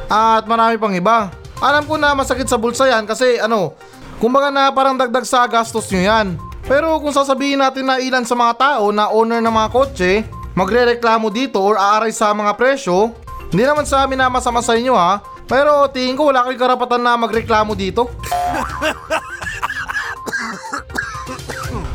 at 0.07 0.45
marami 0.45 0.77
pang 0.77 0.95
iba. 0.95 1.33
Alam 1.59 1.89
ko 1.89 1.97
na 1.97 2.13
masakit 2.13 2.47
sa 2.47 2.61
bulsa 2.61 2.87
yan 2.87 3.09
kasi 3.09 3.41
ano, 3.41 3.73
kumbaga 4.21 4.53
na 4.53 4.69
parang 4.69 4.95
dagdag 4.95 5.25
sa 5.25 5.49
gastos 5.49 5.89
nyo 5.91 6.05
yan. 6.05 6.27
Pero 6.69 6.95
kung 7.01 7.11
sasabihin 7.11 7.59
natin 7.59 7.89
na 7.89 7.99
ilan 7.99 8.23
sa 8.23 8.37
mga 8.39 8.55
tao 8.55 8.95
na 8.95 9.11
owner 9.11 9.41
ng 9.41 9.51
mga 9.51 9.69
kotse, 9.73 10.23
magre-reklamo 10.53 11.33
dito 11.33 11.59
or 11.59 11.75
aaray 11.81 12.13
sa 12.13 12.31
mga 12.31 12.55
presyo, 12.55 13.11
hindi 13.49 13.65
naman 13.65 13.89
sa 13.89 14.05
amin 14.05 14.21
na 14.21 14.29
masama 14.29 14.61
sa 14.61 14.77
inyo 14.77 14.95
ha, 14.95 15.25
pero 15.47 15.87
tingin 15.91 16.17
ko 16.17 16.31
wala 16.31 16.45
kayong 16.47 16.61
karapatan 16.61 17.03
na 17.03 17.19
magreklamo 17.19 17.73
dito. 17.77 18.09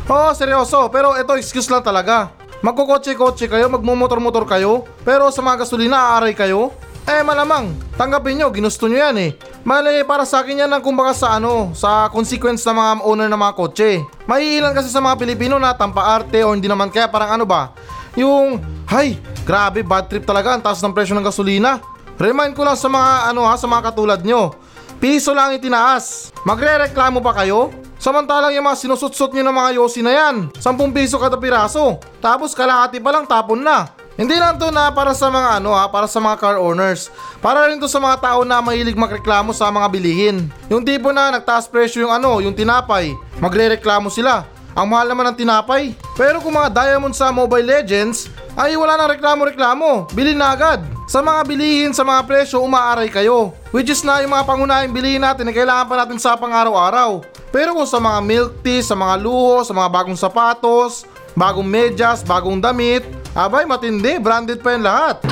Oo, 0.08 0.32
seryoso. 0.32 0.88
Pero 0.88 1.12
ito, 1.20 1.36
excuse 1.36 1.68
lang 1.68 1.84
talaga. 1.84 2.32
Magkukotse-kotse 2.64 3.46
kayo, 3.46 3.70
magmumotor-motor 3.70 4.42
kayo, 4.48 4.82
pero 5.06 5.30
sa 5.30 5.44
mga 5.44 5.62
gasolina 5.62 6.16
aaray 6.16 6.34
kayo? 6.34 6.74
Eh 7.08 7.24
malamang, 7.24 7.72
tanggapin 7.96 8.36
nyo, 8.36 8.52
ginusto 8.52 8.84
nyo 8.84 8.98
yan 8.98 9.16
eh. 9.16 9.30
Mali, 9.64 10.02
para 10.04 10.26
sa 10.26 10.42
akin 10.44 10.66
yan 10.66 10.72
ang 10.72 10.84
kumbaga 10.84 11.14
sa 11.14 11.38
ano, 11.38 11.72
sa 11.72 12.10
consequence 12.12 12.66
ng 12.66 12.76
mga 12.76 12.92
owner 13.06 13.28
ng 13.30 13.40
mga 13.40 13.54
kotse. 13.56 13.90
May 14.26 14.58
ilan 14.60 14.74
kasi 14.74 14.90
sa 14.92 15.00
mga 15.00 15.16
Pilipino 15.16 15.56
na 15.56 15.72
tampaarte 15.72 16.42
o 16.44 16.52
hindi 16.52 16.68
naman 16.68 16.90
kaya 16.90 17.08
parang 17.08 17.38
ano 17.38 17.44
ba, 17.46 17.72
yung, 18.18 18.58
hay, 18.90 19.22
grabe, 19.46 19.86
bad 19.86 20.10
trip 20.10 20.26
talaga, 20.26 20.58
ang 20.58 20.60
taas 20.64 20.82
ng 20.82 20.92
presyo 20.92 21.14
ng 21.14 21.24
gasolina. 21.24 21.78
Remind 22.18 22.58
ko 22.58 22.66
lang 22.66 22.74
sa 22.74 22.90
mga 22.90 23.30
ano 23.30 23.46
ha, 23.46 23.54
sa 23.54 23.70
mga 23.70 23.94
katulad 23.94 24.20
nyo. 24.26 24.50
Piso 24.98 25.30
lang 25.30 25.54
itinaas. 25.54 26.34
Magre-reklamo 26.42 27.22
pa 27.22 27.30
kayo? 27.30 27.70
Samantalang 28.02 28.50
yung 28.54 28.66
mga 28.66 28.78
sinusutsot 28.78 29.30
nyo 29.30 29.46
ng 29.46 29.54
mga 29.54 29.70
yosi 29.78 30.02
na 30.02 30.10
yan, 30.14 30.50
10 30.54 30.94
piso 30.94 31.14
kada 31.18 31.38
piraso. 31.38 32.02
Tapos 32.18 32.58
kalahati 32.58 32.98
pa 32.98 33.14
lang 33.14 33.22
tapon 33.26 33.62
na. 33.62 33.90
Hindi 34.18 34.34
lang 34.34 34.58
to 34.58 34.74
na 34.74 34.90
para 34.90 35.14
sa 35.14 35.30
mga 35.30 35.62
ano 35.62 35.70
ha, 35.70 35.86
para 35.86 36.10
sa 36.10 36.18
mga 36.18 36.42
car 36.42 36.58
owners. 36.58 37.06
Para 37.38 37.70
rin 37.70 37.78
to 37.78 37.86
sa 37.86 38.02
mga 38.02 38.18
tao 38.18 38.42
na 38.42 38.58
mahilig 38.58 38.98
magreklamo 38.98 39.54
sa 39.54 39.70
mga 39.70 39.86
bilihin. 39.86 40.50
Yung 40.66 40.82
tipo 40.82 41.14
na 41.14 41.30
nagtaas 41.30 41.70
presyo 41.70 42.02
yung 42.02 42.10
ano, 42.10 42.42
yung 42.42 42.50
tinapay. 42.50 43.14
Magre-reklamo 43.38 44.10
sila. 44.10 44.42
Ang 44.78 44.94
mahal 44.94 45.10
naman 45.10 45.34
ng 45.34 45.38
tinapay. 45.42 45.90
Pero 46.14 46.38
kung 46.38 46.54
mga 46.54 46.70
diamond 46.70 47.10
sa 47.10 47.34
Mobile 47.34 47.66
Legends, 47.66 48.30
ay 48.54 48.78
wala 48.78 48.94
nang 48.94 49.10
reklamo-reklamo. 49.10 50.06
Bili 50.14 50.38
na 50.38 50.54
agad. 50.54 50.86
Sa 51.10 51.18
mga 51.18 51.40
bilihin 51.50 51.90
sa 51.90 52.06
mga 52.06 52.22
presyo, 52.22 52.62
umaaray 52.62 53.10
kayo. 53.10 53.50
Which 53.74 53.90
is 53.90 54.06
na 54.06 54.22
yung 54.22 54.30
mga 54.30 54.46
pangunahing 54.46 54.94
bilihin 54.94 55.26
natin 55.26 55.50
na 55.50 55.56
kailangan 55.56 55.90
pa 55.90 55.98
natin 55.98 56.22
sa 56.22 56.38
pang-araw-araw. 56.38 57.26
Pero 57.50 57.74
kung 57.74 57.90
sa 57.90 57.98
mga 57.98 58.22
milk 58.22 58.62
tea, 58.62 58.78
sa 58.78 58.94
mga 58.94 59.18
luho, 59.18 59.66
sa 59.66 59.74
mga 59.74 59.90
bagong 59.90 60.14
sapatos, 60.14 61.02
bagong 61.34 61.66
medyas, 61.66 62.22
bagong 62.22 62.62
damit, 62.62 63.02
abay 63.34 63.66
matindi, 63.66 64.22
branded 64.22 64.62
pa 64.62 64.78
yan 64.78 64.86
lahat. 64.86 65.16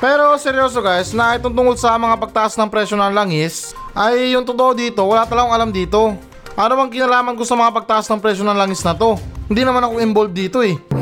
Pero 0.00 0.32
seryoso 0.40 0.80
guys, 0.80 1.12
na 1.12 1.36
itong 1.36 1.52
tungkol 1.52 1.76
sa 1.76 1.92
mga 2.00 2.16
pagtaas 2.16 2.56
ng 2.56 2.72
presyo 2.72 2.96
ng 2.96 3.12
langis, 3.12 3.76
ay 3.94 4.34
yung 4.34 4.46
totoo 4.46 4.74
dito, 4.74 5.02
wala 5.06 5.26
talagang 5.26 5.54
alam 5.54 5.70
dito. 5.74 6.14
Ano 6.54 6.72
bang 6.76 6.90
kinalaman 6.92 7.34
ko 7.38 7.42
sa 7.46 7.56
mga 7.56 7.72
pagtaas 7.72 8.06
ng 8.10 8.20
presyo 8.20 8.44
ng 8.44 8.58
langis 8.58 8.84
na 8.84 8.94
to? 8.94 9.16
Hindi 9.50 9.64
naman 9.66 9.82
ako 9.86 9.94
involved 9.98 10.36
dito 10.36 10.62
eh. 10.62 10.76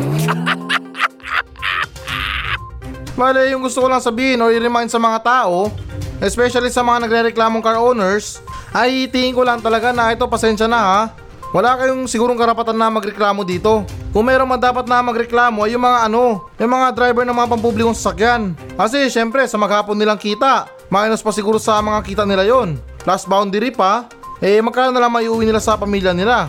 Bale, 3.18 3.50
yung 3.50 3.66
gusto 3.66 3.82
ko 3.82 3.90
lang 3.90 3.98
sabihin 3.98 4.38
or 4.38 4.54
i-remind 4.54 4.86
sa 4.86 5.02
mga 5.02 5.18
tao, 5.26 5.74
especially 6.22 6.70
sa 6.70 6.86
mga 6.86 7.04
nagre-reklamong 7.04 7.58
car 7.58 7.74
owners, 7.82 8.38
ay 8.70 9.10
tingin 9.10 9.34
ko 9.34 9.42
lang 9.42 9.58
talaga 9.58 9.90
na 9.90 10.14
ito 10.14 10.22
pasensya 10.30 10.70
na 10.70 10.78
ha. 10.78 11.00
Wala 11.50 11.80
kayong 11.80 12.04
sigurong 12.04 12.36
karapatan 12.36 12.76
na 12.76 12.92
magreklamo 12.92 13.42
dito. 13.42 13.82
Kung 14.12 14.24
man 14.28 14.60
dapat 14.60 14.84
na 14.84 15.00
magreklamo 15.00 15.64
ay 15.64 15.74
yung 15.76 15.84
mga 15.84 16.08
ano, 16.08 16.44
yung 16.60 16.72
mga 16.72 16.92
driver 16.92 17.24
ng 17.24 17.36
mga 17.36 17.50
pampublikong 17.56 17.96
sasakyan. 17.96 18.52
Kasi 18.76 19.08
syempre 19.08 19.44
sa 19.48 19.56
maghapon 19.56 19.96
nilang 19.96 20.20
kita, 20.20 20.68
minus 20.88 21.20
pa 21.24 21.32
siguro 21.32 21.60
sa 21.60 21.80
mga 21.80 22.00
kita 22.04 22.24
nila 22.24 22.44
yon. 22.44 22.80
Plus 23.04 23.24
boundary 23.24 23.72
pa, 23.72 24.08
eh 24.40 24.60
magkano 24.60 24.92
na 24.92 25.00
lang 25.00 25.12
maiuwi 25.12 25.44
nila 25.48 25.60
sa 25.60 25.76
pamilya 25.76 26.12
nila. 26.12 26.48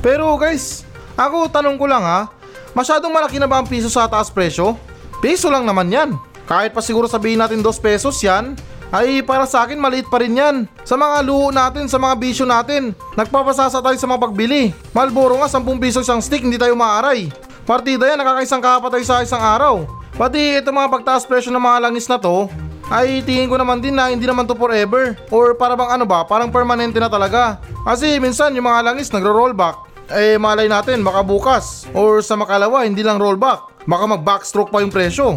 Pero 0.00 0.36
guys, 0.38 0.84
ako 1.18 1.48
tanong 1.48 1.76
ko 1.80 1.86
lang 1.88 2.04
ha, 2.04 2.30
masyadong 2.76 3.10
malaki 3.10 3.40
na 3.40 3.48
ba 3.48 3.58
ang 3.60 3.66
piso 3.66 3.90
sa 3.90 4.06
taas 4.06 4.30
presyo? 4.30 4.78
Piso 5.18 5.50
lang 5.50 5.64
naman 5.64 5.90
yan. 5.90 6.14
Kahit 6.46 6.70
pa 6.70 6.78
siguro 6.78 7.10
sabihin 7.10 7.42
natin 7.42 7.58
2 7.58 7.66
pesos 7.82 8.22
yan, 8.22 8.54
ay 8.94 9.18
para 9.26 9.42
sa 9.50 9.66
akin 9.66 9.82
maliit 9.82 10.06
pa 10.06 10.22
rin 10.22 10.38
yan. 10.38 10.56
Sa 10.86 10.94
mga 10.94 11.26
luho 11.26 11.50
natin, 11.50 11.90
sa 11.90 11.98
mga 11.98 12.14
bisyo 12.14 12.46
natin, 12.46 12.94
nagpapasasa 13.18 13.82
tayo 13.82 13.98
sa 13.98 14.06
mga 14.06 14.22
pagbili. 14.30 14.70
Malboro 14.94 15.42
nga 15.42 15.50
10 15.50 15.82
piso 15.82 16.06
isang 16.06 16.22
stick, 16.22 16.46
hindi 16.46 16.54
tayo 16.54 16.78
maaray. 16.78 17.26
Partida 17.66 18.06
yan, 18.06 18.22
nakakaisang 18.22 18.62
kapatay 18.62 19.02
sa 19.02 19.26
isang 19.26 19.42
araw. 19.42 19.82
Pati 20.16 20.64
ito 20.64 20.72
mga 20.72 20.88
pagtaas 20.88 21.28
presyo 21.28 21.52
ng 21.52 21.60
mga 21.60 21.78
langis 21.84 22.08
na 22.08 22.16
to, 22.16 22.48
ay 22.88 23.20
tingin 23.20 23.52
ko 23.52 23.60
naman 23.60 23.84
din 23.84 23.92
na 23.92 24.08
hindi 24.08 24.24
naman 24.24 24.48
to 24.48 24.56
forever. 24.56 25.12
Or 25.28 25.52
para 25.52 25.76
bang 25.76 26.00
ano 26.00 26.08
ba, 26.08 26.24
parang 26.24 26.48
permanente 26.48 26.96
na 26.96 27.12
talaga. 27.12 27.60
Kasi 27.84 28.16
minsan 28.16 28.56
yung 28.56 28.64
mga 28.64 28.80
langis 28.80 29.12
nagro-rollback. 29.12 29.76
Eh 30.16 30.40
malay 30.40 30.72
natin, 30.72 31.04
baka 31.04 31.20
bukas. 31.20 31.84
Or 31.92 32.24
sa 32.24 32.32
makalawa, 32.32 32.88
hindi 32.88 33.04
lang 33.04 33.20
rollback. 33.20 33.84
Baka 33.84 34.04
mag-backstroke 34.16 34.72
pa 34.72 34.80
yung 34.80 34.88
presyo. 34.88 35.36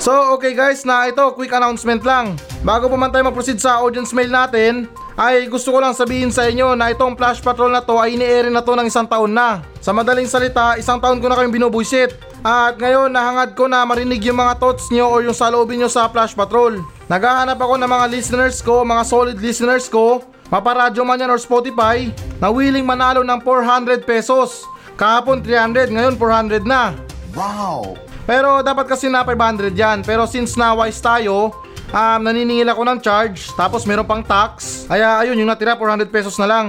So 0.00 0.40
okay 0.40 0.56
guys 0.56 0.88
na 0.88 1.10
ito 1.12 1.20
quick 1.36 1.52
announcement 1.52 2.00
lang. 2.00 2.40
Bago 2.64 2.88
pa 2.88 2.96
man 2.96 3.12
tayo 3.12 3.28
mag-proceed 3.28 3.60
sa 3.60 3.84
audience 3.84 4.16
mail 4.16 4.32
natin, 4.32 4.88
ay 5.16 5.48
gusto 5.48 5.72
ko 5.72 5.80
lang 5.80 5.96
sabihin 5.96 6.28
sa 6.28 6.44
inyo 6.44 6.76
na 6.76 6.92
itong 6.92 7.16
Flash 7.16 7.40
Patrol 7.40 7.72
na 7.72 7.80
to 7.80 7.96
ay 7.96 8.20
ini-air 8.20 8.52
na 8.52 8.60
to 8.60 8.76
ng 8.76 8.84
isang 8.84 9.08
taon 9.08 9.32
na. 9.32 9.64
Sa 9.80 9.96
madaling 9.96 10.28
salita, 10.28 10.76
isang 10.76 11.00
taon 11.00 11.24
ko 11.24 11.32
na 11.32 11.40
kayong 11.40 11.56
binubuisit. 11.56 12.12
At 12.44 12.76
ngayon 12.76 13.08
nahangad 13.08 13.56
ko 13.56 13.64
na 13.64 13.80
marinig 13.88 14.20
yung 14.28 14.36
mga 14.36 14.60
thoughts 14.60 14.92
nyo 14.92 15.08
or 15.08 15.24
yung 15.24 15.32
saloobin 15.32 15.80
nyo 15.80 15.88
sa 15.88 16.12
Flash 16.12 16.36
Patrol. 16.36 16.84
Naghahanap 17.08 17.56
ako 17.56 17.80
ng 17.80 17.88
mga 17.88 18.06
listeners 18.12 18.60
ko, 18.60 18.84
mga 18.84 19.02
solid 19.08 19.38
listeners 19.40 19.88
ko, 19.88 20.20
maparadyo 20.52 21.00
man 21.00 21.16
yan 21.16 21.32
or 21.32 21.40
Spotify, 21.40 22.12
na 22.36 22.52
willing 22.52 22.84
manalo 22.84 23.24
ng 23.24 23.40
400 23.40 24.04
pesos. 24.04 24.68
Kahapon 25.00 25.40
300, 25.40 25.96
ngayon 25.96 26.14
400 26.20 26.68
na. 26.68 26.92
Wow! 27.32 27.96
Pero 28.28 28.60
dapat 28.60 28.90
kasi 28.90 29.08
na 29.08 29.24
500 29.24 29.72
yan. 29.72 30.04
Pero 30.04 30.28
since 30.28 30.58
na 30.60 30.76
wise 30.76 31.00
tayo, 31.00 31.54
um, 31.96 32.20
naniningil 32.20 32.68
ako 32.68 32.82
ng 32.84 32.98
charge, 33.00 33.48
tapos 33.56 33.88
meron 33.88 34.04
pang 34.04 34.20
tax. 34.20 34.84
Kaya 34.84 35.24
ayun, 35.24 35.40
yung 35.40 35.48
natira 35.48 35.72
400 35.80 36.12
pesos 36.12 36.36
na 36.36 36.46
lang. 36.46 36.66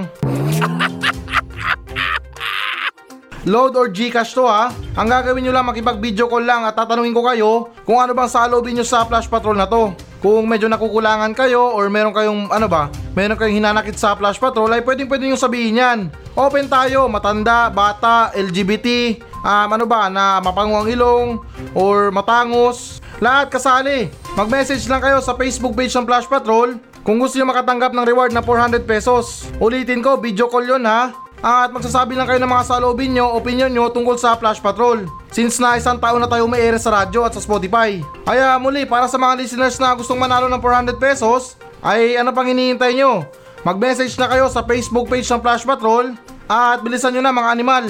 Load 3.48 3.80
or 3.80 3.88
Gcash 3.88 4.36
to 4.36 4.44
ha. 4.44 4.68
Ang 4.98 5.08
gagawin 5.08 5.40
nyo 5.40 5.52
lang 5.56 5.64
makipag 5.64 5.96
video 6.02 6.28
call 6.28 6.44
lang 6.44 6.68
at 6.68 6.76
tatanungin 6.76 7.16
ko 7.16 7.22
kayo 7.24 7.50
kung 7.86 7.96
ano 7.96 8.12
bang 8.12 8.28
salobin 8.28 8.76
nyo 8.76 8.84
sa 8.84 9.08
Flash 9.08 9.30
Patrol 9.30 9.56
na 9.56 9.64
to. 9.64 9.96
Kung 10.18 10.44
medyo 10.50 10.66
nakukulangan 10.68 11.32
kayo 11.32 11.72
or 11.72 11.88
meron 11.88 12.12
kayong 12.12 12.50
ano 12.50 12.66
ba, 12.66 12.92
meron 13.16 13.38
kayong 13.38 13.62
hinanakit 13.62 13.96
sa 13.96 14.18
Flash 14.18 14.36
Patrol 14.36 14.68
ay 14.74 14.82
pwedeng 14.84 15.08
pwede 15.08 15.30
nyo 15.30 15.38
sabihin 15.38 15.80
yan. 15.80 15.98
Open 16.36 16.66
tayo, 16.68 17.08
matanda, 17.08 17.70
bata, 17.72 18.34
LGBT, 18.36 19.16
um, 19.40 19.68
ano 19.70 19.86
ba, 19.88 20.10
na 20.12 20.42
mapango 20.42 20.84
ang 20.84 20.88
ilong 20.90 21.28
or 21.72 22.10
matangos. 22.12 23.00
Lahat 23.18 23.50
kasali. 23.50 24.06
Mag-message 24.38 24.86
lang 24.86 25.02
kayo 25.02 25.18
sa 25.18 25.34
Facebook 25.34 25.74
page 25.74 25.90
ng 25.98 26.06
Flash 26.06 26.30
Patrol 26.30 26.78
kung 27.02 27.18
gusto 27.18 27.34
nyo 27.34 27.50
makatanggap 27.50 27.90
ng 27.90 28.06
reward 28.06 28.30
na 28.30 28.42
400 28.42 28.86
pesos. 28.86 29.50
Ulitin 29.58 29.98
ko, 29.98 30.14
video 30.22 30.46
call 30.46 30.70
yun 30.70 30.86
ha. 30.86 31.10
At 31.38 31.70
magsasabi 31.70 32.18
lang 32.18 32.26
kayo 32.26 32.42
ng 32.42 32.50
mga 32.50 32.66
salobin 32.66 33.14
nyo, 33.14 33.34
opinion 33.34 33.70
nyo 33.70 33.90
tungkol 33.90 34.18
sa 34.18 34.34
Flash 34.38 34.62
Patrol. 34.62 35.06
Since 35.30 35.62
na 35.62 35.78
isang 35.78 35.98
taon 35.98 36.22
na 36.22 36.30
tayo 36.30 36.46
may 36.50 36.66
sa 36.78 37.02
radyo 37.02 37.26
at 37.26 37.34
sa 37.34 37.42
Spotify. 37.42 38.02
Kaya 38.26 38.58
muli, 38.58 38.86
para 38.86 39.06
sa 39.06 39.18
mga 39.18 39.38
listeners 39.38 39.78
na 39.78 39.94
gustong 39.94 40.18
manalo 40.18 40.50
ng 40.50 40.62
400 40.62 40.98
pesos, 40.98 41.54
ay 41.82 42.18
ano 42.18 42.34
pang 42.34 42.46
hinihintay 42.46 42.98
nyo? 42.98 43.26
Mag-message 43.62 44.14
na 44.18 44.30
kayo 44.30 44.46
sa 44.50 44.62
Facebook 44.62 45.10
page 45.10 45.26
ng 45.30 45.42
Flash 45.42 45.66
Patrol 45.66 46.14
at 46.50 46.82
bilisan 46.82 47.14
nyo 47.14 47.22
na 47.22 47.34
mga 47.34 47.50
animal. 47.54 47.84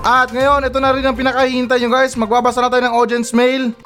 At 0.00 0.32
ngayon, 0.32 0.64
ito 0.64 0.80
na 0.80 0.96
rin 0.96 1.04
ang 1.04 1.12
pinakahihintay 1.12 1.76
nyo 1.84 1.90
guys. 1.92 2.16
Magbabasa 2.16 2.64
na 2.64 2.72
tayo 2.72 2.88
ng 2.88 2.96
audience 2.96 3.36
mail. 3.36 3.76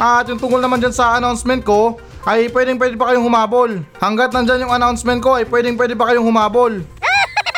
At 0.00 0.24
yung 0.32 0.40
tungkol 0.40 0.62
naman 0.62 0.80
dyan 0.80 0.94
sa 0.96 1.20
announcement 1.20 1.60
ko, 1.60 2.00
ay 2.24 2.48
pwedeng 2.48 2.80
pwede 2.80 2.96
pa 2.96 3.12
kayong 3.12 3.26
humabol. 3.28 3.70
Hanggat 4.00 4.32
nandyan 4.32 4.64
yung 4.64 4.72
announcement 4.72 5.20
ko, 5.20 5.36
ay 5.36 5.44
pwedeng 5.44 5.76
pwede 5.76 5.92
pa 5.92 6.08
kayong 6.08 6.24
humabol. 6.24 6.72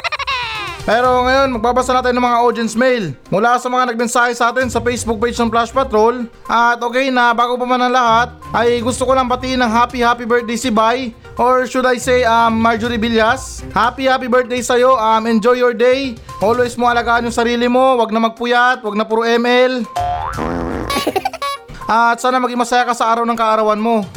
Pero 0.88 1.22
ngayon, 1.22 1.54
magbabasa 1.54 1.94
natin 1.94 2.16
ng 2.18 2.24
mga 2.26 2.38
audience 2.42 2.74
mail 2.74 3.14
mula 3.30 3.62
sa 3.62 3.70
mga 3.70 3.94
nagmensahe 3.94 4.34
sa 4.34 4.50
atin 4.50 4.66
sa 4.72 4.82
Facebook 4.82 5.22
page 5.22 5.38
ng 5.38 5.52
Flash 5.54 5.70
Patrol. 5.70 6.26
At 6.50 6.82
okay 6.82 7.14
na, 7.14 7.30
bago 7.30 7.54
pa 7.54 7.66
man 7.68 7.78
ang 7.78 7.94
lahat, 7.94 8.34
ay 8.50 8.82
gusto 8.82 9.06
ko 9.06 9.14
lang 9.14 9.30
batiin 9.30 9.60
ng 9.62 9.70
happy 9.70 10.02
happy 10.02 10.26
birthday 10.26 10.58
si 10.58 10.72
Bai 10.74 11.14
or 11.40 11.64
should 11.64 11.88
I 11.88 11.96
say 11.96 12.20
um, 12.28 12.60
Marjorie 12.60 13.00
Villas. 13.00 13.64
Happy 13.72 14.04
happy 14.04 14.28
birthday 14.28 14.60
sa'yo, 14.60 15.00
um, 15.00 15.24
enjoy 15.24 15.56
your 15.56 15.72
day. 15.72 16.20
Always 16.44 16.76
mo 16.76 16.84
alagaan 16.84 17.24
yung 17.24 17.32
sarili 17.32 17.64
mo, 17.64 17.96
wag 17.96 18.12
na 18.12 18.20
magpuyat, 18.20 18.84
wag 18.84 18.92
na 18.92 19.08
puro 19.08 19.24
ML. 19.24 19.88
At 21.90 22.20
sana 22.20 22.36
maging 22.36 22.60
masaya 22.60 22.84
ka 22.84 22.92
sa 22.92 23.08
araw 23.08 23.24
ng 23.24 23.40
kaarawan 23.40 23.80
mo. 23.80 24.04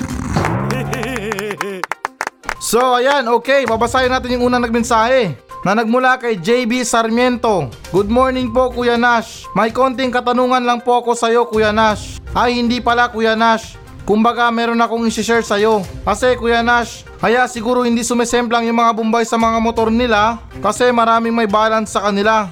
So 2.63 2.79
ayan, 2.95 3.27
okay, 3.27 3.67
babasahin 3.67 4.07
natin 4.07 4.39
yung 4.39 4.47
unang 4.47 4.63
nagmensahe 4.63 5.35
na 5.67 5.75
nagmula 5.75 6.15
kay 6.15 6.39
JB 6.39 6.87
Sarmiento. 6.87 7.67
Good 7.91 8.07
morning 8.07 8.55
po 8.55 8.71
Kuya 8.71 8.95
Nash. 8.95 9.45
May 9.51 9.69
konting 9.69 10.15
katanungan 10.15 10.63
lang 10.63 10.79
po 10.79 11.03
ako 11.03 11.11
sa'yo 11.11 11.43
Kuya 11.45 11.75
Nash. 11.75 12.23
Ay 12.31 12.55
hindi 12.55 12.79
pala 12.79 13.11
Kuya 13.11 13.35
Nash. 13.35 13.75
Kumbaga 14.07 14.47
meron 14.49 14.79
akong 14.79 15.05
isi-share 15.05 15.43
sa'yo. 15.43 15.83
Kasi 16.07 16.39
Kuya 16.39 16.63
Nash, 16.63 17.03
kaya 17.23 17.47
siguro 17.47 17.87
hindi 17.87 18.03
sumesemplang 18.03 18.67
yung 18.67 18.83
mga 18.83 18.99
bumbay 18.99 19.23
sa 19.23 19.39
mga 19.39 19.63
motor 19.63 19.87
nila 19.87 20.43
kasi 20.59 20.91
maraming 20.91 21.31
may 21.31 21.47
balance 21.47 21.95
sa 21.95 22.03
kanila. 22.03 22.51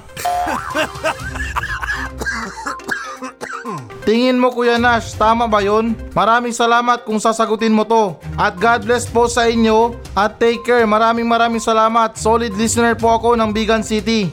Tingin 4.08 4.40
mo 4.40 4.48
Kuya 4.48 4.80
Nash, 4.80 5.12
tama 5.12 5.44
ba 5.44 5.60
yon? 5.60 5.92
Maraming 6.16 6.56
salamat 6.56 7.04
kung 7.04 7.20
sasagutin 7.20 7.76
mo 7.76 7.84
to. 7.84 8.16
At 8.40 8.56
God 8.56 8.88
bless 8.88 9.04
po 9.04 9.28
sa 9.28 9.44
inyo 9.44 9.92
at 10.16 10.40
take 10.40 10.64
care. 10.64 10.88
Maraming 10.88 11.28
maraming 11.28 11.60
salamat. 11.60 12.16
Solid 12.16 12.56
listener 12.56 12.96
po 12.96 13.12
ako 13.12 13.36
ng 13.36 13.52
Bigan 13.52 13.84
City. 13.84 14.32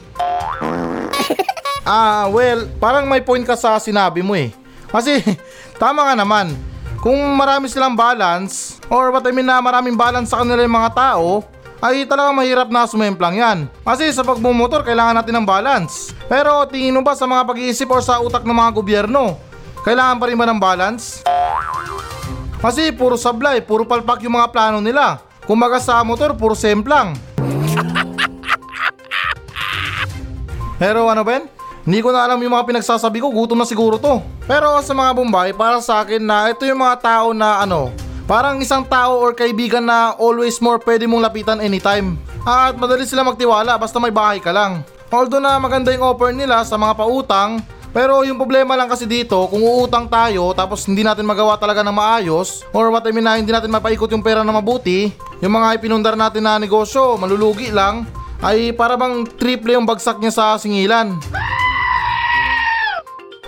Ah, 1.90 2.30
well, 2.30 2.70
parang 2.78 3.08
may 3.08 3.18
point 3.18 3.42
ka 3.42 3.58
sa 3.58 3.74
sinabi 3.82 4.22
mo 4.22 4.38
eh. 4.38 4.54
Kasi, 4.94 5.18
tama 5.82 6.06
nga 6.06 6.14
naman. 6.14 6.69
Kung 7.00 7.16
marami 7.32 7.64
silang 7.72 7.96
balance, 7.96 8.76
or 8.92 9.08
what 9.08 9.24
I 9.24 9.32
mean 9.32 9.48
na 9.48 9.56
maraming 9.64 9.96
balance 9.96 10.36
sa 10.36 10.44
kanila 10.44 10.60
yung 10.60 10.76
mga 10.76 10.92
tao, 10.92 11.40
ay 11.80 12.04
talagang 12.04 12.36
mahirap 12.36 12.68
na 12.68 12.84
sumemplang 12.84 13.40
yan. 13.40 13.58
Kasi 13.80 14.12
sa 14.12 14.20
pagmumotor, 14.20 14.84
kailangan 14.84 15.16
natin 15.16 15.40
ng 15.40 15.48
balance. 15.48 16.12
Pero 16.28 16.68
tingin 16.68 16.92
mo 16.92 17.00
ba 17.00 17.16
sa 17.16 17.24
mga 17.24 17.48
pag-iisip 17.48 17.88
or 17.88 18.04
sa 18.04 18.20
utak 18.20 18.44
ng 18.44 18.52
mga 18.52 18.70
gobyerno, 18.76 19.40
kailangan 19.80 20.20
pa 20.20 20.28
rin 20.28 20.36
ba 20.36 20.44
ng 20.44 20.60
balance? 20.60 21.24
Kasi 22.60 22.92
puro 22.92 23.16
sablay, 23.16 23.64
puro 23.64 23.88
palpak 23.88 24.20
yung 24.28 24.36
mga 24.36 24.52
plano 24.52 24.84
nila. 24.84 25.24
Kumbaga 25.48 25.80
sa 25.80 26.04
motor, 26.04 26.36
puro 26.36 26.52
semplang. 26.52 27.16
Pero 30.80 31.08
ano 31.08 31.24
Ben? 31.24 31.59
Hindi 31.80 32.04
ko 32.04 32.12
na 32.12 32.28
alam 32.28 32.36
yung 32.44 32.52
mga 32.52 32.68
pinagsasabi 32.68 33.24
ko, 33.24 33.32
gutom 33.32 33.56
na 33.56 33.64
siguro 33.64 33.96
to. 33.96 34.20
Pero 34.44 34.76
sa 34.84 34.92
mga 34.92 35.16
Bombay, 35.16 35.56
para 35.56 35.80
sa 35.80 36.04
akin 36.04 36.20
na 36.20 36.52
ito 36.52 36.68
yung 36.68 36.84
mga 36.84 37.00
tao 37.00 37.32
na 37.32 37.64
ano, 37.64 37.88
parang 38.28 38.60
isang 38.60 38.84
tao 38.84 39.16
or 39.16 39.32
kaibigan 39.32 39.88
na 39.88 40.12
always 40.20 40.60
more 40.60 40.76
pwede 40.84 41.08
mong 41.08 41.24
lapitan 41.24 41.56
anytime. 41.56 42.20
At 42.44 42.76
madali 42.76 43.08
sila 43.08 43.24
magtiwala 43.24 43.80
basta 43.80 43.96
may 43.96 44.12
bahay 44.12 44.44
ka 44.44 44.52
lang. 44.52 44.84
Although 45.08 45.40
na 45.40 45.56
maganda 45.56 45.88
yung 45.90 46.04
offer 46.04 46.36
nila 46.36 46.62
sa 46.68 46.76
mga 46.76 47.00
pautang, 47.00 47.64
pero 47.90 48.22
yung 48.22 48.38
problema 48.38 48.78
lang 48.78 48.86
kasi 48.86 49.08
dito, 49.08 49.48
kung 49.50 49.64
uutang 49.64 50.06
tayo 50.06 50.52
tapos 50.54 50.84
hindi 50.86 51.02
natin 51.02 51.26
magawa 51.26 51.56
talaga 51.56 51.80
ng 51.80 51.96
maayos, 51.96 52.62
or 52.76 52.92
what 52.92 53.02
I 53.08 53.10
mean 53.10 53.24
na 53.24 53.40
hindi 53.40 53.50
natin 53.50 53.72
mapaikot 53.72 54.12
yung 54.12 54.22
pera 54.22 54.44
na 54.44 54.52
mabuti, 54.52 55.10
yung 55.40 55.56
mga 55.56 55.80
ipinundar 55.80 56.14
natin 56.14 56.44
na 56.44 56.60
negosyo, 56.60 57.16
malulugi 57.16 57.72
lang, 57.72 58.04
ay 58.44 58.70
para 58.76 59.00
bang 59.00 59.24
triple 59.26 59.74
yung 59.74 59.88
bagsak 59.88 60.20
niya 60.20 60.32
sa 60.32 60.44
singilan. 60.60 61.16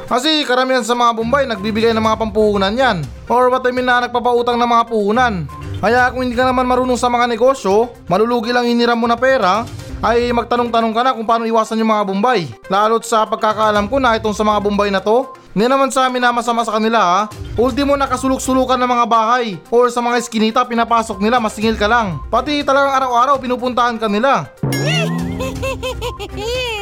Kasi 0.07 0.47
karamihan 0.47 0.83
sa 0.83 0.95
mga 0.95 1.15
Bombay 1.15 1.47
nagbibigay 1.47 1.95
ng 1.95 2.03
mga 2.03 2.21
pampuhunan 2.23 2.75
yan. 2.75 2.99
Or 3.31 3.49
what 3.49 3.65
I 3.65 3.73
mean 3.73 3.89
na 3.89 4.05
nagpapautang 4.05 4.61
ng 4.61 4.69
mga 4.69 4.85
puhunan. 4.91 5.35
Kaya 5.83 6.15
kung 6.15 6.23
hindi 6.23 6.39
ka 6.39 6.47
naman 6.47 6.69
marunong 6.69 6.95
sa 6.95 7.11
mga 7.11 7.27
negosyo, 7.27 7.91
malulugi 8.07 8.55
lang 8.55 8.71
hiniram 8.71 8.95
mo 8.95 9.11
na 9.11 9.19
pera, 9.19 9.67
ay 10.03 10.35
magtanong-tanong 10.35 10.95
ka 10.95 11.03
na 11.07 11.15
kung 11.15 11.27
paano 11.27 11.47
iwasan 11.47 11.79
yung 11.79 11.95
mga 11.95 12.07
Bombay. 12.07 12.51
Lalo't 12.67 13.07
sa 13.07 13.23
pagkakaalam 13.27 13.87
ko 13.87 14.03
na 14.03 14.19
itong 14.19 14.35
sa 14.35 14.43
mga 14.43 14.59
Bombay 14.63 14.91
na 14.91 14.99
to, 14.99 15.31
hindi 15.55 15.71
naman 15.71 15.95
sa 15.95 16.11
amin 16.11 16.19
na 16.19 16.35
masama 16.35 16.67
sa 16.67 16.75
kanila 16.75 17.01
ha. 17.03 17.21
Ultimo 17.55 17.95
nakasulok-sulukan 17.95 18.81
ng 18.81 18.91
mga 18.91 19.07
bahay 19.07 19.61
or 19.71 19.87
sa 19.95 20.03
mga 20.03 20.19
eskinita 20.19 20.67
pinapasok 20.67 21.23
nila 21.23 21.39
masingil 21.39 21.79
ka 21.79 21.87
lang. 21.87 22.19
Pati 22.33 22.67
talagang 22.67 22.99
araw-araw 22.99 23.39
pinupuntahan 23.39 24.01
ka 24.01 24.11
nila. 24.11 24.51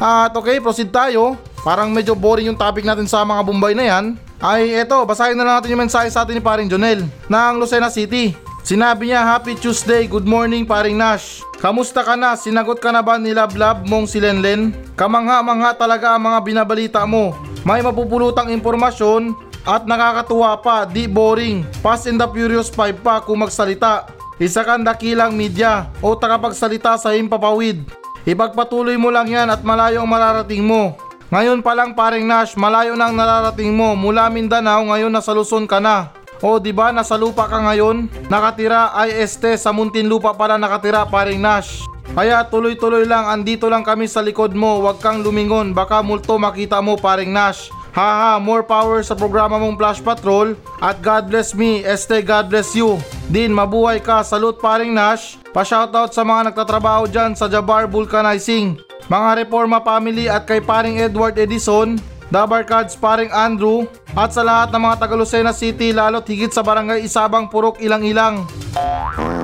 At 0.00 0.32
okay, 0.32 0.56
proceed 0.64 0.88
tayo. 0.88 1.36
Parang 1.60 1.92
medyo 1.92 2.16
boring 2.16 2.48
yung 2.48 2.56
topic 2.56 2.88
natin 2.88 3.04
sa 3.04 3.20
mga 3.20 3.44
Bombay 3.44 3.76
na 3.76 3.84
yan. 3.84 4.04
Ay 4.40 4.72
eto, 4.72 5.04
basahin 5.04 5.36
na 5.36 5.44
lang 5.44 5.60
natin 5.60 5.76
yung 5.76 5.84
mensahe 5.84 6.08
sa 6.08 6.24
atin 6.24 6.32
ni 6.32 6.40
paring 6.40 6.72
Jonel 6.72 7.04
ng 7.04 7.52
Lucena 7.60 7.92
City. 7.92 8.32
Sinabi 8.64 9.12
niya, 9.12 9.20
Happy 9.20 9.52
Tuesday, 9.52 10.08
good 10.08 10.24
morning 10.24 10.64
paring 10.64 10.96
Nash. 10.96 11.44
Kamusta 11.60 12.00
ka 12.00 12.16
na? 12.16 12.32
Sinagot 12.32 12.80
ka 12.80 12.88
na 12.88 13.04
ba 13.04 13.20
ni 13.20 13.36
Love 13.36 13.60
Love 13.60 13.84
mong 13.84 14.08
si 14.08 14.16
Lenlen? 14.16 14.72
Kamangha-mangha 14.96 15.76
talaga 15.76 16.16
ang 16.16 16.24
mga 16.24 16.38
binabalita 16.40 17.04
mo. 17.04 17.36
May 17.68 17.84
mapupulutang 17.84 18.48
impormasyon 18.48 19.36
at 19.68 19.84
nakakatuwa 19.84 20.56
pa, 20.64 20.88
di 20.88 21.04
boring. 21.04 21.60
Fast 21.84 22.08
and 22.08 22.16
the 22.16 22.24
Furious 22.32 22.72
5 22.72 23.04
pa 23.04 23.20
kung 23.20 23.44
magsalita. 23.44 24.08
Isa 24.40 24.64
kang 24.64 24.80
dakilang 24.80 25.36
media 25.36 25.92
o 26.00 26.16
takapagsalita 26.16 26.96
sa 26.96 27.12
himpapawid. 27.12 27.99
Ipagpatuloy 28.28 29.00
mo 29.00 29.08
lang 29.08 29.32
yan 29.32 29.48
at 29.48 29.64
malayo 29.64 30.04
ang 30.04 30.10
mararating 30.12 30.60
mo. 30.60 30.92
Ngayon 31.32 31.64
pa 31.64 31.72
lang 31.72 31.96
paring 31.96 32.28
Nash, 32.28 32.52
malayo 32.52 32.92
na 32.92 33.08
ang 33.08 33.16
nararating 33.16 33.72
mo. 33.72 33.96
Mula 33.96 34.28
Mindanao, 34.28 34.84
ngayon 34.92 35.08
nasa 35.08 35.32
Luzon 35.32 35.64
ka 35.64 35.80
na. 35.80 36.12
O 36.44 36.60
di 36.60 36.72
ba 36.72 36.92
nasa 36.92 37.16
lupa 37.16 37.48
ka 37.48 37.60
ngayon? 37.64 38.08
Nakatira 38.28 38.92
ay 38.92 39.24
este 39.24 39.56
sa 39.56 39.72
Muntinlupa 39.72 40.36
pala 40.36 40.60
nakatira 40.60 41.08
paring 41.08 41.40
Nash. 41.40 41.84
Kaya 42.12 42.44
tuloy-tuloy 42.44 43.06
lang 43.06 43.30
andito 43.30 43.70
lang 43.72 43.86
kami 43.86 44.04
sa 44.04 44.20
likod 44.20 44.52
mo. 44.52 44.84
Huwag 44.84 45.00
kang 45.00 45.24
lumingon, 45.24 45.72
baka 45.72 46.04
multo 46.04 46.36
makita 46.36 46.82
mo 46.84 47.00
paring 47.00 47.32
Nash. 47.32 47.72
Haha, 47.90 48.38
more 48.38 48.62
power 48.62 49.02
sa 49.02 49.18
programa 49.18 49.58
mong 49.58 49.74
Flash 49.74 49.98
Patrol 49.98 50.54
at 50.78 51.02
God 51.02 51.26
bless 51.26 51.50
me, 51.58 51.82
este 51.82 52.22
God 52.22 52.46
bless 52.46 52.70
you. 52.78 53.02
Din, 53.26 53.50
mabuhay 53.50 53.98
ka, 53.98 54.22
salute 54.22 54.62
paring 54.62 54.94
Nash. 54.94 55.34
Pa-shoutout 55.50 56.14
sa 56.14 56.22
mga 56.22 56.54
nagtatrabaho 56.54 57.10
dyan 57.10 57.34
sa 57.34 57.50
Jabar 57.50 57.90
Vulcanizing. 57.90 58.78
Mga 59.10 59.42
Reforma 59.42 59.82
Family 59.82 60.30
at 60.30 60.46
kay 60.46 60.62
paring 60.62 61.02
Edward 61.02 61.34
Edison, 61.34 61.98
Dabar 62.30 62.62
Cards 62.62 62.94
paring 62.94 63.34
Andrew, 63.34 63.90
at 64.14 64.30
sa 64.30 64.46
lahat 64.46 64.70
ng 64.70 64.82
mga 64.86 64.96
taga 65.02 65.18
Lucena 65.18 65.50
City 65.50 65.90
lalo't 65.90 66.30
higit 66.30 66.54
sa 66.54 66.62
barangay 66.62 67.02
Isabang 67.02 67.50
Purok 67.50 67.82
Ilang-Ilang. 67.82 68.46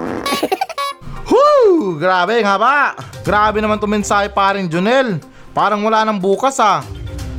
Woo! 1.35 1.99
Grabe 1.99 2.39
nga 2.47 2.55
ba? 2.55 2.95
Grabe 3.27 3.59
naman 3.59 3.83
to 3.83 3.91
mensahe 3.91 4.31
paring 4.31 4.71
Junel. 4.71 5.19
Parang 5.51 5.83
wala 5.83 6.07
nang 6.07 6.23
bukas 6.23 6.63
ah. 6.63 6.87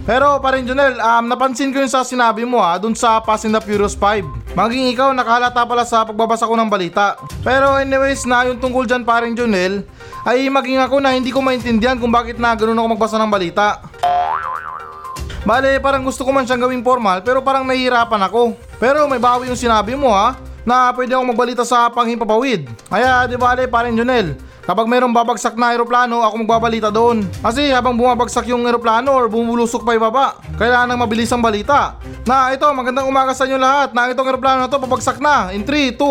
Pero 0.08 0.40
paring 0.40 0.64
Junel, 0.64 0.96
um, 1.04 1.28
napansin 1.28 1.76
ko 1.76 1.84
yung 1.84 1.92
sa 1.92 2.00
sinabi 2.08 2.48
mo 2.48 2.64
ah, 2.64 2.80
dun 2.80 2.96
sa 2.96 3.20
Fast 3.20 3.44
and 3.44 3.52
the 3.52 3.60
Furious 3.60 3.92
5. 3.92 4.56
Maging 4.56 4.88
ikaw 4.96 5.12
nakahalata 5.12 5.68
pala 5.68 5.84
sa 5.84 6.08
pagbabasa 6.08 6.48
ko 6.48 6.56
ng 6.56 6.72
balita. 6.72 7.20
Pero 7.44 7.76
anyways 7.76 8.24
na 8.24 8.48
yung 8.48 8.56
tungkol 8.56 8.88
dyan 8.88 9.04
paring 9.04 9.36
Junel, 9.36 9.84
ay 10.24 10.48
maging 10.48 10.80
ako 10.80 11.04
na 11.04 11.12
hindi 11.12 11.28
ko 11.28 11.44
maintindihan 11.44 12.00
kung 12.00 12.08
bakit 12.08 12.40
na 12.40 12.56
ganun 12.56 12.80
ako 12.80 12.88
magbasa 12.96 13.20
ng 13.20 13.28
balita. 13.28 13.84
Bale, 15.44 15.76
parang 15.84 16.08
gusto 16.08 16.24
ko 16.24 16.32
man 16.32 16.48
siyang 16.48 16.64
gawing 16.64 16.88
formal 16.88 17.20
pero 17.20 17.44
parang 17.44 17.68
nahihirapan 17.68 18.32
ako. 18.32 18.56
Pero 18.80 19.12
may 19.12 19.20
bawi 19.20 19.52
yung 19.52 19.60
sinabi 19.60 19.92
mo 20.00 20.16
ha, 20.16 20.40
na 20.64 20.88
pwede 20.96 21.20
akong 21.20 21.36
magbalita 21.36 21.68
sa 21.68 21.92
panghimpapawid. 21.92 22.64
Kaya 22.88 23.28
di 23.28 23.36
bale 23.36 23.68
paring 23.68 24.00
Junel, 24.00 24.40
kapag 24.68 24.84
mayroong 24.84 25.16
babagsak 25.16 25.56
na 25.56 25.72
aeroplano, 25.72 26.20
ako 26.20 26.44
magbabalita 26.44 26.92
doon. 26.92 27.24
Kasi 27.40 27.72
habang 27.72 27.96
bumabagsak 27.96 28.52
yung 28.52 28.68
aeroplano 28.68 29.16
or 29.16 29.32
bumulusok 29.32 29.88
pa 29.88 29.96
ibaba, 29.96 30.36
kailangan 30.60 30.92
ng 30.92 31.00
mabilis 31.00 31.32
ang 31.32 31.40
balita. 31.40 31.96
Na 32.28 32.52
ito, 32.52 32.68
magandang 32.76 33.08
umaga 33.08 33.32
sa 33.32 33.48
inyo 33.48 33.56
lahat, 33.56 33.96
na 33.96 34.12
itong 34.12 34.28
aeroplano 34.28 34.68
na 34.68 34.70
to 34.70 34.76
babagsak 34.76 35.24
na. 35.24 35.56
In 35.56 35.64
3, 35.64 35.96
2, 35.96 36.04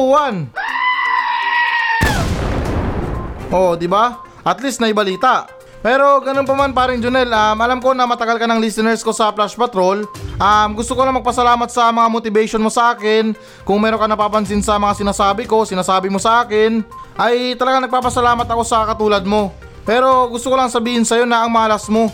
1. 3.52 3.52
Oh, 3.52 3.76
di 3.76 3.84
ba? 3.84 4.24
At 4.40 4.64
least 4.64 4.80
naibalita. 4.80 5.52
Pero 5.86 6.18
ganun 6.18 6.42
pa 6.42 6.58
man 6.58 6.74
paring 6.74 6.98
Junel, 6.98 7.30
um, 7.30 7.58
alam 7.62 7.78
ko 7.78 7.94
na 7.94 8.10
matagal 8.10 8.42
ka 8.42 8.50
ng 8.50 8.58
listeners 8.58 9.06
ko 9.06 9.14
sa 9.14 9.30
Flash 9.30 9.54
Patrol. 9.54 10.02
Um, 10.34 10.68
gusto 10.74 10.98
ko 10.98 11.06
lang 11.06 11.14
magpasalamat 11.14 11.70
sa 11.70 11.94
mga 11.94 12.10
motivation 12.10 12.58
mo 12.58 12.74
sa 12.74 12.90
akin. 12.90 13.38
Kung 13.62 13.78
meron 13.78 14.02
ka 14.02 14.10
napapansin 14.10 14.66
sa 14.66 14.82
mga 14.82 14.98
sinasabi 14.98 15.46
ko, 15.46 15.62
sinasabi 15.62 16.10
mo 16.10 16.18
sa 16.18 16.42
akin, 16.42 16.82
ay 17.14 17.54
talagang 17.54 17.86
nagpapasalamat 17.86 18.50
ako 18.50 18.62
sa 18.66 18.82
katulad 18.82 19.22
mo. 19.22 19.54
Pero 19.86 20.26
gusto 20.26 20.50
ko 20.50 20.58
lang 20.58 20.74
sabihin 20.74 21.06
sa'yo 21.06 21.22
na 21.22 21.46
ang 21.46 21.54
malas 21.54 21.86
mo. 21.86 22.10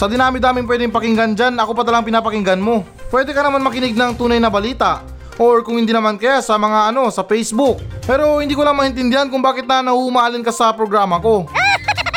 Sa 0.00 0.08
dinami-daming 0.08 0.64
pwedeng 0.64 0.88
pakinggan 0.88 1.36
dyan, 1.36 1.52
ako 1.60 1.76
pa 1.76 1.84
talang 1.84 2.08
pinapakinggan 2.08 2.64
mo. 2.64 2.80
Pwede 3.12 3.36
ka 3.36 3.44
naman 3.44 3.60
makinig 3.60 3.92
ng 3.92 4.16
tunay 4.16 4.40
na 4.40 4.48
balita. 4.48 5.04
Or 5.36 5.60
kung 5.60 5.76
hindi 5.76 5.92
naman 5.92 6.16
kaya 6.16 6.40
sa 6.40 6.56
mga 6.56 6.92
ano, 6.92 7.12
sa 7.12 7.20
Facebook. 7.20 7.80
Pero 8.08 8.40
hindi 8.40 8.56
ko 8.56 8.64
lang 8.64 8.76
maintindihan 8.76 9.28
kung 9.28 9.44
bakit 9.44 9.68
na 9.68 9.84
nahuhumalin 9.84 10.40
ka 10.40 10.52
sa 10.52 10.72
programa 10.72 11.20
ko. 11.20 11.44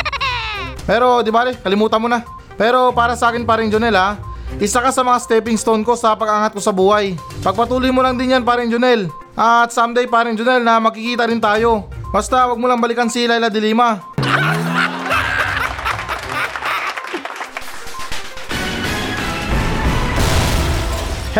Pero 0.88 1.20
di 1.20 1.28
bale, 1.28 1.54
kalimutan 1.60 2.00
mo 2.00 2.08
na. 2.08 2.24
Pero 2.56 2.92
para 2.96 3.16
sa 3.16 3.28
akin 3.28 3.44
paring 3.44 3.68
Jonel 3.68 3.96
ha, 3.96 4.16
isa 4.58 4.80
ka 4.80 4.90
sa 4.90 5.04
mga 5.04 5.20
stepping 5.20 5.60
stone 5.60 5.84
ko 5.84 5.94
sa 5.94 6.16
pag-angat 6.16 6.56
ko 6.56 6.60
sa 6.60 6.72
buhay. 6.72 7.14
Pagpatuloy 7.44 7.92
mo 7.92 8.00
lang 8.00 8.16
din 8.16 8.34
yan 8.34 8.44
paring 8.44 8.72
Jonel. 8.72 9.12
At 9.36 9.70
someday 9.70 10.08
paring 10.08 10.34
Jonel 10.34 10.64
na 10.64 10.80
makikita 10.80 11.28
rin 11.28 11.38
tayo. 11.38 11.86
Basta 12.10 12.48
wag 12.48 12.58
mo 12.58 12.66
lang 12.66 12.82
balikan 12.82 13.06
si 13.06 13.28
Laila 13.28 13.52
de 13.52 13.60